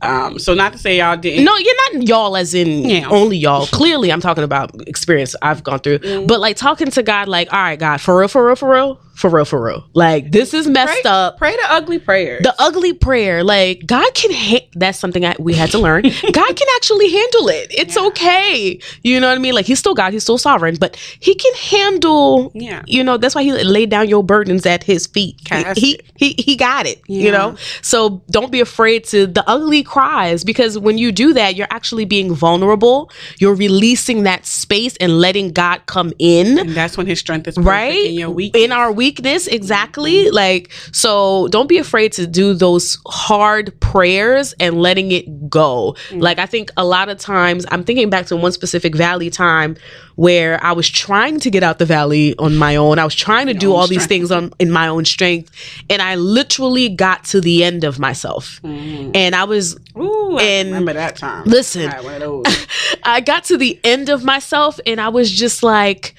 [0.02, 1.44] Um, so not to say y'all didn't.
[1.44, 3.08] no, you're not y'all as in Yeah.
[3.08, 3.66] only y'all.
[3.66, 6.00] Clearly, I'm talking about experience I've gone through.
[6.00, 6.26] Mm-hmm.
[6.26, 9.00] But like talking to God, like, all right, God, for real, for real, for real,
[9.14, 9.84] for real, for real.
[9.94, 11.38] Like this is messed pray, up.
[11.38, 12.40] Pray the ugly prayer.
[12.42, 13.44] the ugly prayer.
[13.44, 16.02] Like god can ha- that's something I, we had to learn.
[16.32, 17.68] God can actually handle it.
[17.70, 18.06] It's Yeah.
[18.06, 18.80] okay.
[19.02, 19.54] You know what i mean?
[19.54, 20.12] Like he's still god.
[20.12, 22.82] He's still sovereign but he can handle Yeah.
[22.86, 25.36] you know that's why he laid down your burdens at his feet.
[25.40, 27.56] He, Cast he, he he got it you know?
[27.82, 32.04] So don't be afraid to the ugly cries because when you do that you're actually
[32.04, 33.10] being vulnerable.
[33.38, 36.58] You're releasing that space and letting god come in.
[36.58, 38.56] And that's when his strength is right in your week.
[38.56, 44.80] in our weakness exactly like so don't be afraid to do those hard prayers and
[44.80, 46.22] letting it go mm.
[46.22, 49.76] like i think a lot of times i'm thinking back to one specific valley time
[50.16, 53.46] where i was trying to get out the valley on my own i was trying
[53.46, 55.50] to do all these things on in my own strength
[55.90, 59.10] and i literally got to the end of myself mm.
[59.14, 61.44] and i was Ooh, I And remember that time.
[61.44, 61.88] listen.
[61.88, 62.66] I had one of those.
[63.04, 66.14] I got to the end of myself and I was just like,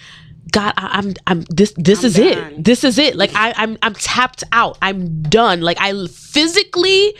[0.55, 2.53] God, I, I'm, I'm, this, this I'm is done.
[2.53, 2.63] it.
[2.63, 3.15] This is it.
[3.15, 4.77] Like I, I'm, I'm tapped out.
[4.81, 5.59] I'm done.
[5.61, 7.13] Like I physically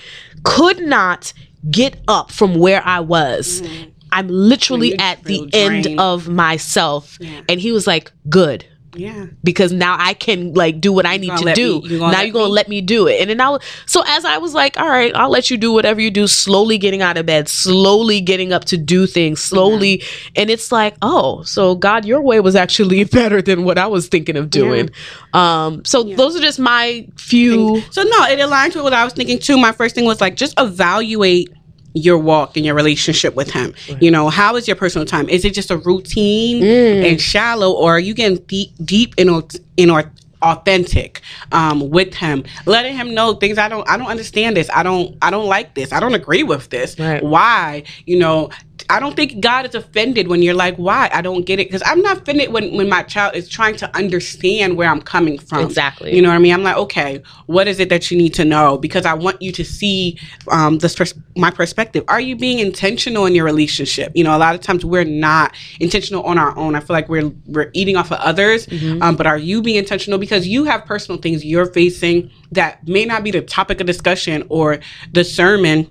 [0.44, 1.34] could not
[1.70, 3.62] get up from where I was.
[3.62, 3.90] Mm-hmm.
[4.12, 4.98] I'm literally.
[4.98, 7.18] At the feel end of myself.
[7.20, 7.42] Yeah.
[7.50, 8.66] And he was like, good.
[8.96, 9.28] Yeah.
[9.44, 11.82] Because now I can like do what I need to do.
[11.82, 12.52] me- you gonna now you're gonna me?
[12.52, 13.22] let me do it.
[13.22, 15.72] And then I was so as I was like, all right, I'll let you do
[15.72, 20.04] whatever you do, slowly getting out of bed, slowly getting up to do things, slowly.
[20.36, 24.08] And it's like, oh, so God, your way was actually better than what I was
[24.08, 24.90] thinking of doing.
[25.34, 29.14] Um, so those are just my few So no, it aligns with what I was
[29.14, 29.58] thinking too.
[29.58, 31.52] My first thing was like just evaluate
[31.96, 33.74] your walk and your relationship with him.
[34.02, 35.28] You know, how is your personal time?
[35.30, 36.62] Is it just a routine
[37.08, 40.04] and shallow, or are you getting deep, deep in au- in au-
[40.42, 41.22] authentic
[41.52, 44.70] um, with him, letting him know things I don't I don't understand this.
[44.74, 45.92] I don't I don't like this.
[45.92, 47.00] I don't agree with this.
[47.00, 47.24] Right.
[47.24, 47.84] Why?
[48.06, 48.50] You know.
[48.90, 51.10] I don't think God is offended when you're like, "Why?
[51.14, 53.96] I don't get it." Because I'm not offended when when my child is trying to
[53.96, 55.66] understand where I'm coming from.
[55.66, 56.16] Exactly.
[56.16, 56.54] You know what I mean?
[56.54, 58.78] I'm like, okay, what is it that you need to know?
[58.78, 60.20] Because I want you to see
[60.50, 62.04] um, this pers- my perspective.
[62.08, 64.12] Are you being intentional in your relationship?
[64.16, 66.76] You know, a lot of times we're not intentional on our own.
[66.76, 68.68] I feel like we're we're eating off of others.
[69.02, 73.06] Um, but are you being intentional because you have personal things you're facing that may
[73.06, 74.80] not be the topic of discussion or
[75.12, 75.90] the sermon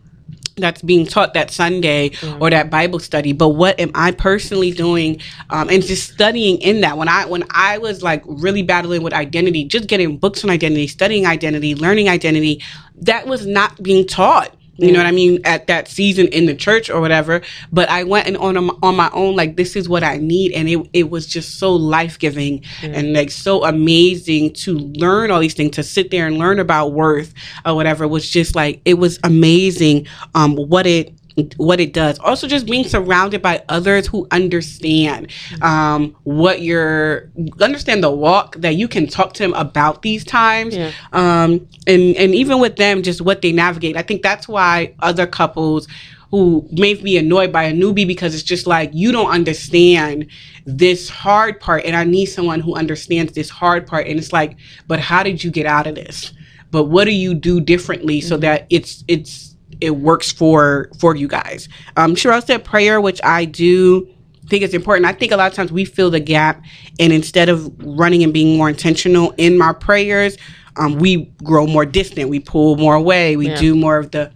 [0.57, 5.21] that's being taught that Sunday or that Bible study, but what am I personally doing
[5.51, 6.97] um, and just studying in that?
[6.97, 10.87] When I when I was like really battling with identity, just getting books on identity,
[10.87, 12.63] studying identity, learning identity,
[13.03, 14.55] that was not being taught.
[14.77, 15.41] You know what I mean?
[15.45, 19.11] At that season in the church or whatever, but I went and on on my
[19.13, 22.65] own, like this is what I need, and it it was just so life giving
[22.83, 26.93] and like so amazing to learn all these things, to sit there and learn about
[26.93, 30.07] worth or whatever was just like it was amazing.
[30.35, 31.13] Um, what it
[31.57, 32.19] what it does.
[32.21, 35.31] Also, just being surrounded by others who understand
[35.63, 37.31] um, what you're
[37.61, 40.93] understand the walk that you can talk to them about these times, Yeah.
[41.13, 43.97] um, and and even with them, just what they navigate.
[43.97, 45.89] I think that's why other couples
[46.31, 50.27] who may be annoyed by a newbie because it's just like you don't understand
[50.67, 54.07] this hard part, and I need someone who understands this hard part.
[54.07, 54.57] And it's like,
[54.87, 56.33] but how did you get out of this?
[56.71, 59.54] But what do you do differently so that it's it's
[59.85, 61.69] it works for for you guys.
[61.97, 64.09] Um, Cheryl said prayer, which I do
[64.49, 65.07] think is important.
[65.07, 66.63] I think a lot of times we fill the gap,
[66.99, 70.37] and instead of running and being more intentional in my prayers,
[70.77, 72.29] um, we grow more distant.
[72.29, 73.37] We pull more away.
[73.37, 73.61] We Yeah.
[73.61, 74.31] do more of the,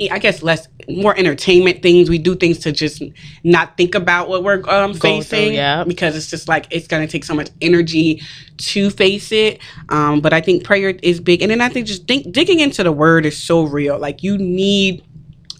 [0.00, 2.08] I guess, less more entertainment things.
[2.08, 3.02] We do things to just
[3.42, 5.84] not think about what we're um, Going through, facing yeah.
[5.84, 8.22] because it's just like it's going to take so much energy
[8.58, 9.60] to face it.
[9.88, 12.82] Um, but I think prayer is big, and then I think just think, digging into
[12.82, 13.98] the word is so real.
[13.98, 15.04] Like you need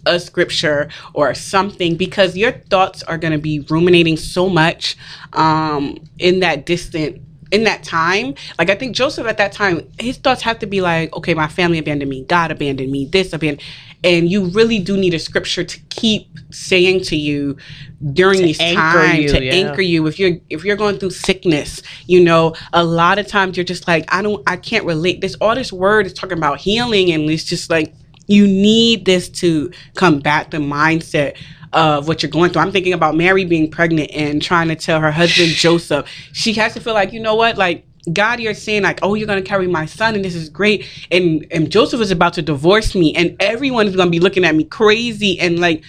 [0.05, 4.97] a scripture or something because your thoughts are going to be ruminating so much
[5.33, 7.21] um, in that distant
[7.51, 10.81] in that time like i think joseph at that time his thoughts have to be
[10.81, 13.67] like okay my family abandoned me god abandoned me this abandoned
[14.03, 17.57] and you really do need a scripture to keep saying to you
[18.13, 19.51] during these times to yeah.
[19.51, 23.57] anchor you if you're if you're going through sickness you know a lot of times
[23.57, 26.59] you're just like i don't i can't relate this all this word is talking about
[26.59, 27.93] healing and it's just like
[28.27, 31.35] you need this to combat the mindset
[31.73, 32.61] of what you're going through.
[32.61, 36.07] I'm thinking about Mary being pregnant and trying to tell her husband Joseph.
[36.31, 39.27] She has to feel like, you know what, like God, you're saying like, oh, you're
[39.27, 40.85] gonna carry my son, and this is great.
[41.11, 44.55] And and Joseph is about to divorce me, and everyone is gonna be looking at
[44.55, 45.83] me crazy, and like.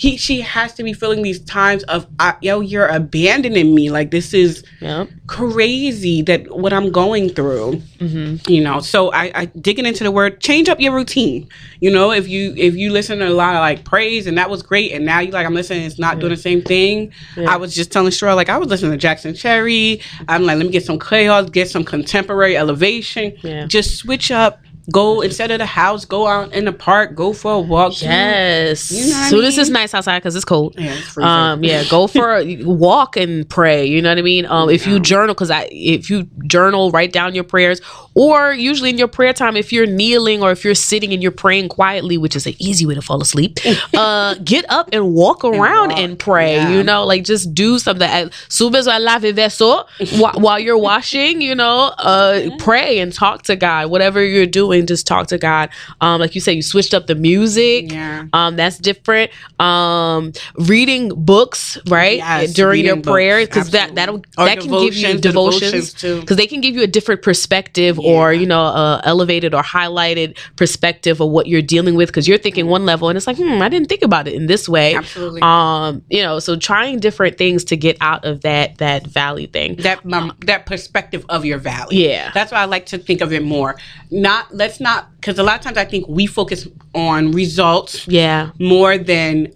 [0.00, 2.06] He, she has to be feeling these times of,
[2.40, 3.90] yo, you're abandoning me.
[3.90, 5.10] Like this is Yep.
[5.26, 7.82] crazy that what I'm going through.
[7.98, 8.50] Mm-hmm.
[8.50, 11.46] You know, so I, I digging into the word, change up your routine.
[11.80, 14.48] You know, if you if you listen to a lot of like praise and that
[14.48, 17.12] was great, and now you like I'm listening, it's not doing the same thing.
[17.36, 20.00] I was just telling Cheryl like I was listening to Jackson Cherry.
[20.28, 23.36] I'm like, let me get some chaos, get some contemporary elevation.
[23.42, 23.66] Yeah.
[23.66, 24.60] Just switch up
[24.90, 28.00] go instead of the house, go out in the park, go for a walk.
[28.00, 28.90] Yes.
[28.90, 30.74] You know what I so this is nice outside because it's cold.
[30.78, 31.16] Yeah, it's.
[31.18, 33.86] Um, yeah, go for a walk and pray.
[33.86, 34.46] You know what I mean?
[34.46, 37.80] Um, if you journal, because I, if you journal, write down your prayers,
[38.14, 41.32] or usually in your prayer time, if you're kneeling or if you're sitting and you're
[41.32, 43.58] praying quietly, which is an easy way to fall asleep,
[43.94, 46.56] uh, get up and walk around and, walk, pray.
[46.56, 46.70] yeah.
[46.70, 48.08] You know, like just do something.
[48.08, 49.88] As soon as I lave vessel
[50.18, 53.90] while, while you're washing, you know, uh, pray and talk to God.
[53.90, 55.70] Whatever you're doing, just talk to God.
[56.00, 57.92] Um, like you said, you switched up the music.
[57.92, 58.26] Yeah.
[58.32, 59.30] Um, that's different.
[59.60, 62.18] Um, reading books, right?
[62.18, 65.60] Yes, During your prayer, because that that'll Or that can give you devotions, the devotions,
[65.60, 66.20] devotions too.
[66.20, 70.36] because they can give you a different perspective or you know, a elevated or highlighted
[70.56, 72.08] perspective of what you're dealing with.
[72.08, 74.46] Because you're thinking one level, and it's like, hmm, I didn't think about it in
[74.46, 74.94] this way.
[74.94, 75.42] Absolutely.
[75.42, 79.76] Um, you know, so trying different things to get out of that that valley thing.
[79.76, 82.06] that um, that perspective of your valley.
[82.06, 82.30] Yeah.
[82.32, 83.76] that's why I like to think of it more.
[84.10, 88.50] Not let's not because a lot of times I think we focus on results Yeah,
[88.58, 89.52] more than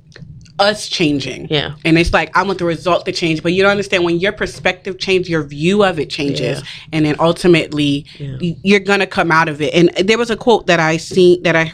[0.60, 1.48] us changing.
[1.50, 1.74] Yeah.
[1.84, 4.30] and it's like I want the result to change, but you don't understand when your
[4.30, 6.64] perspective changes, your view of it changes, Yeah.
[6.92, 9.74] and then ultimately y- you're gonna come out of it.
[9.74, 11.72] And there was a quote that I seen that I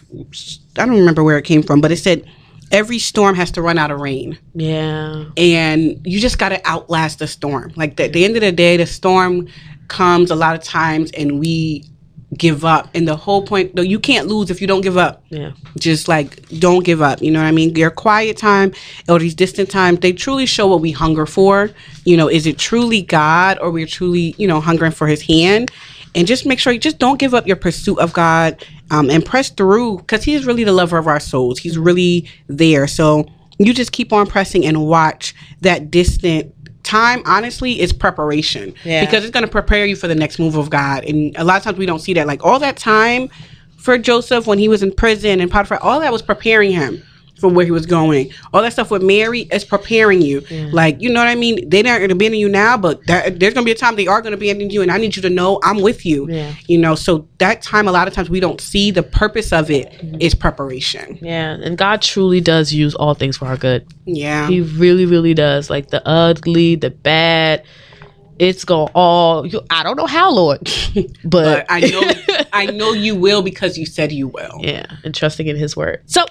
[0.78, 2.24] I don't remember where it came from, but it said.
[2.72, 7.18] Every storm has to run out of rain yeah, and you just got to outlast
[7.18, 7.72] the storm.
[7.74, 9.49] Like the, at the end of the day, the storm
[9.89, 11.83] comes a lot of times, and we
[12.37, 12.89] give up.
[12.95, 15.24] And the whole point, though, you can't lose if you don't give up.
[15.31, 17.20] yeah, Just like don't give up.
[17.22, 17.74] You know what I mean?
[17.74, 18.72] Your quiet time
[19.09, 21.70] or these distant times, they truly show what we hunger for.
[22.05, 25.70] You know, is it truly God, or we're truly, you know, hungering for His hand?
[26.14, 29.24] And just make sure you just don't give up your pursuit of God um, and
[29.24, 31.59] press through because He is really the lover of our souls.
[31.59, 32.87] He's really there.
[32.87, 33.26] So
[33.59, 36.53] you just keep on pressing and watch that distant
[36.83, 38.74] time honestly is preparation.
[38.85, 39.05] Yeah.
[39.05, 41.05] because it's going to prepare you for the next move of god.
[41.05, 42.26] And a lot of times we don't see that.
[42.26, 43.31] Like all that time
[43.76, 47.03] for joseph when he was in prison and potiphar all that was preparing him
[47.41, 50.41] for where he was going all that stuff with mary is preparing you
[50.72, 53.41] like you know what i mean they're not going to abandon you now but that,
[53.41, 55.16] there's going to be a time they are going to abandon you and i need
[55.16, 56.53] you to know i'm with you Yeah.
[56.68, 59.70] you know so that time a lot of times we don't see the purpose of
[59.70, 61.57] it it is preparation yeah.
[61.62, 63.86] And God truly does use all things for our good.
[64.05, 65.70] yeah He really, really does.
[65.70, 67.64] Like the ugly, the bad.
[68.38, 69.47] It's going all.
[69.47, 70.61] You, I don't know how, Lord,
[70.95, 72.03] but, but i know
[72.53, 76.03] i know you will because you said you will yeah, and trusting in His word.
[76.07, 76.24] So,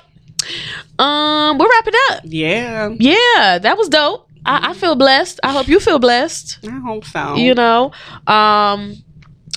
[0.98, 2.22] um, we're wrapping up.
[2.26, 4.28] yeah Yeah, that was dope.
[4.46, 5.40] I, I feel blessed.
[5.44, 6.60] I hope you feel blessed.
[6.66, 7.92] i hope so You know,
[8.28, 8.96] um,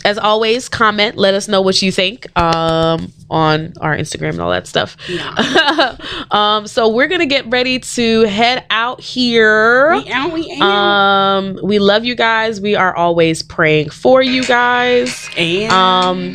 [0.04, 1.16] as always, comment.
[1.16, 4.96] Let us know what you think um, on our Instagram and all that stuff.
[5.08, 5.96] Yeah.
[6.32, 9.92] um, so we're gonna get ready to head out here.
[9.92, 12.60] we out we out Um, we love you guys.
[12.60, 15.28] We are always praying for you guys.
[15.36, 16.32] and Um,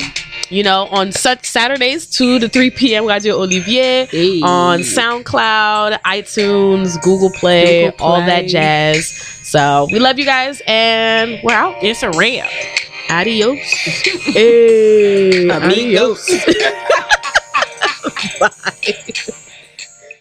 [0.50, 4.40] you know, on such Saturdays, 2 to 3 p.m., Radio Olivier Hey.
[4.42, 9.08] on SoundCloud, iTunes, Google Play, Google all that jazz.
[9.42, 11.76] So we love you guys and we're out.
[11.82, 12.50] it's a wrap
[13.10, 13.58] Adios.
[14.34, 16.28] hey, Amigos.
[18.40, 19.34] Bye.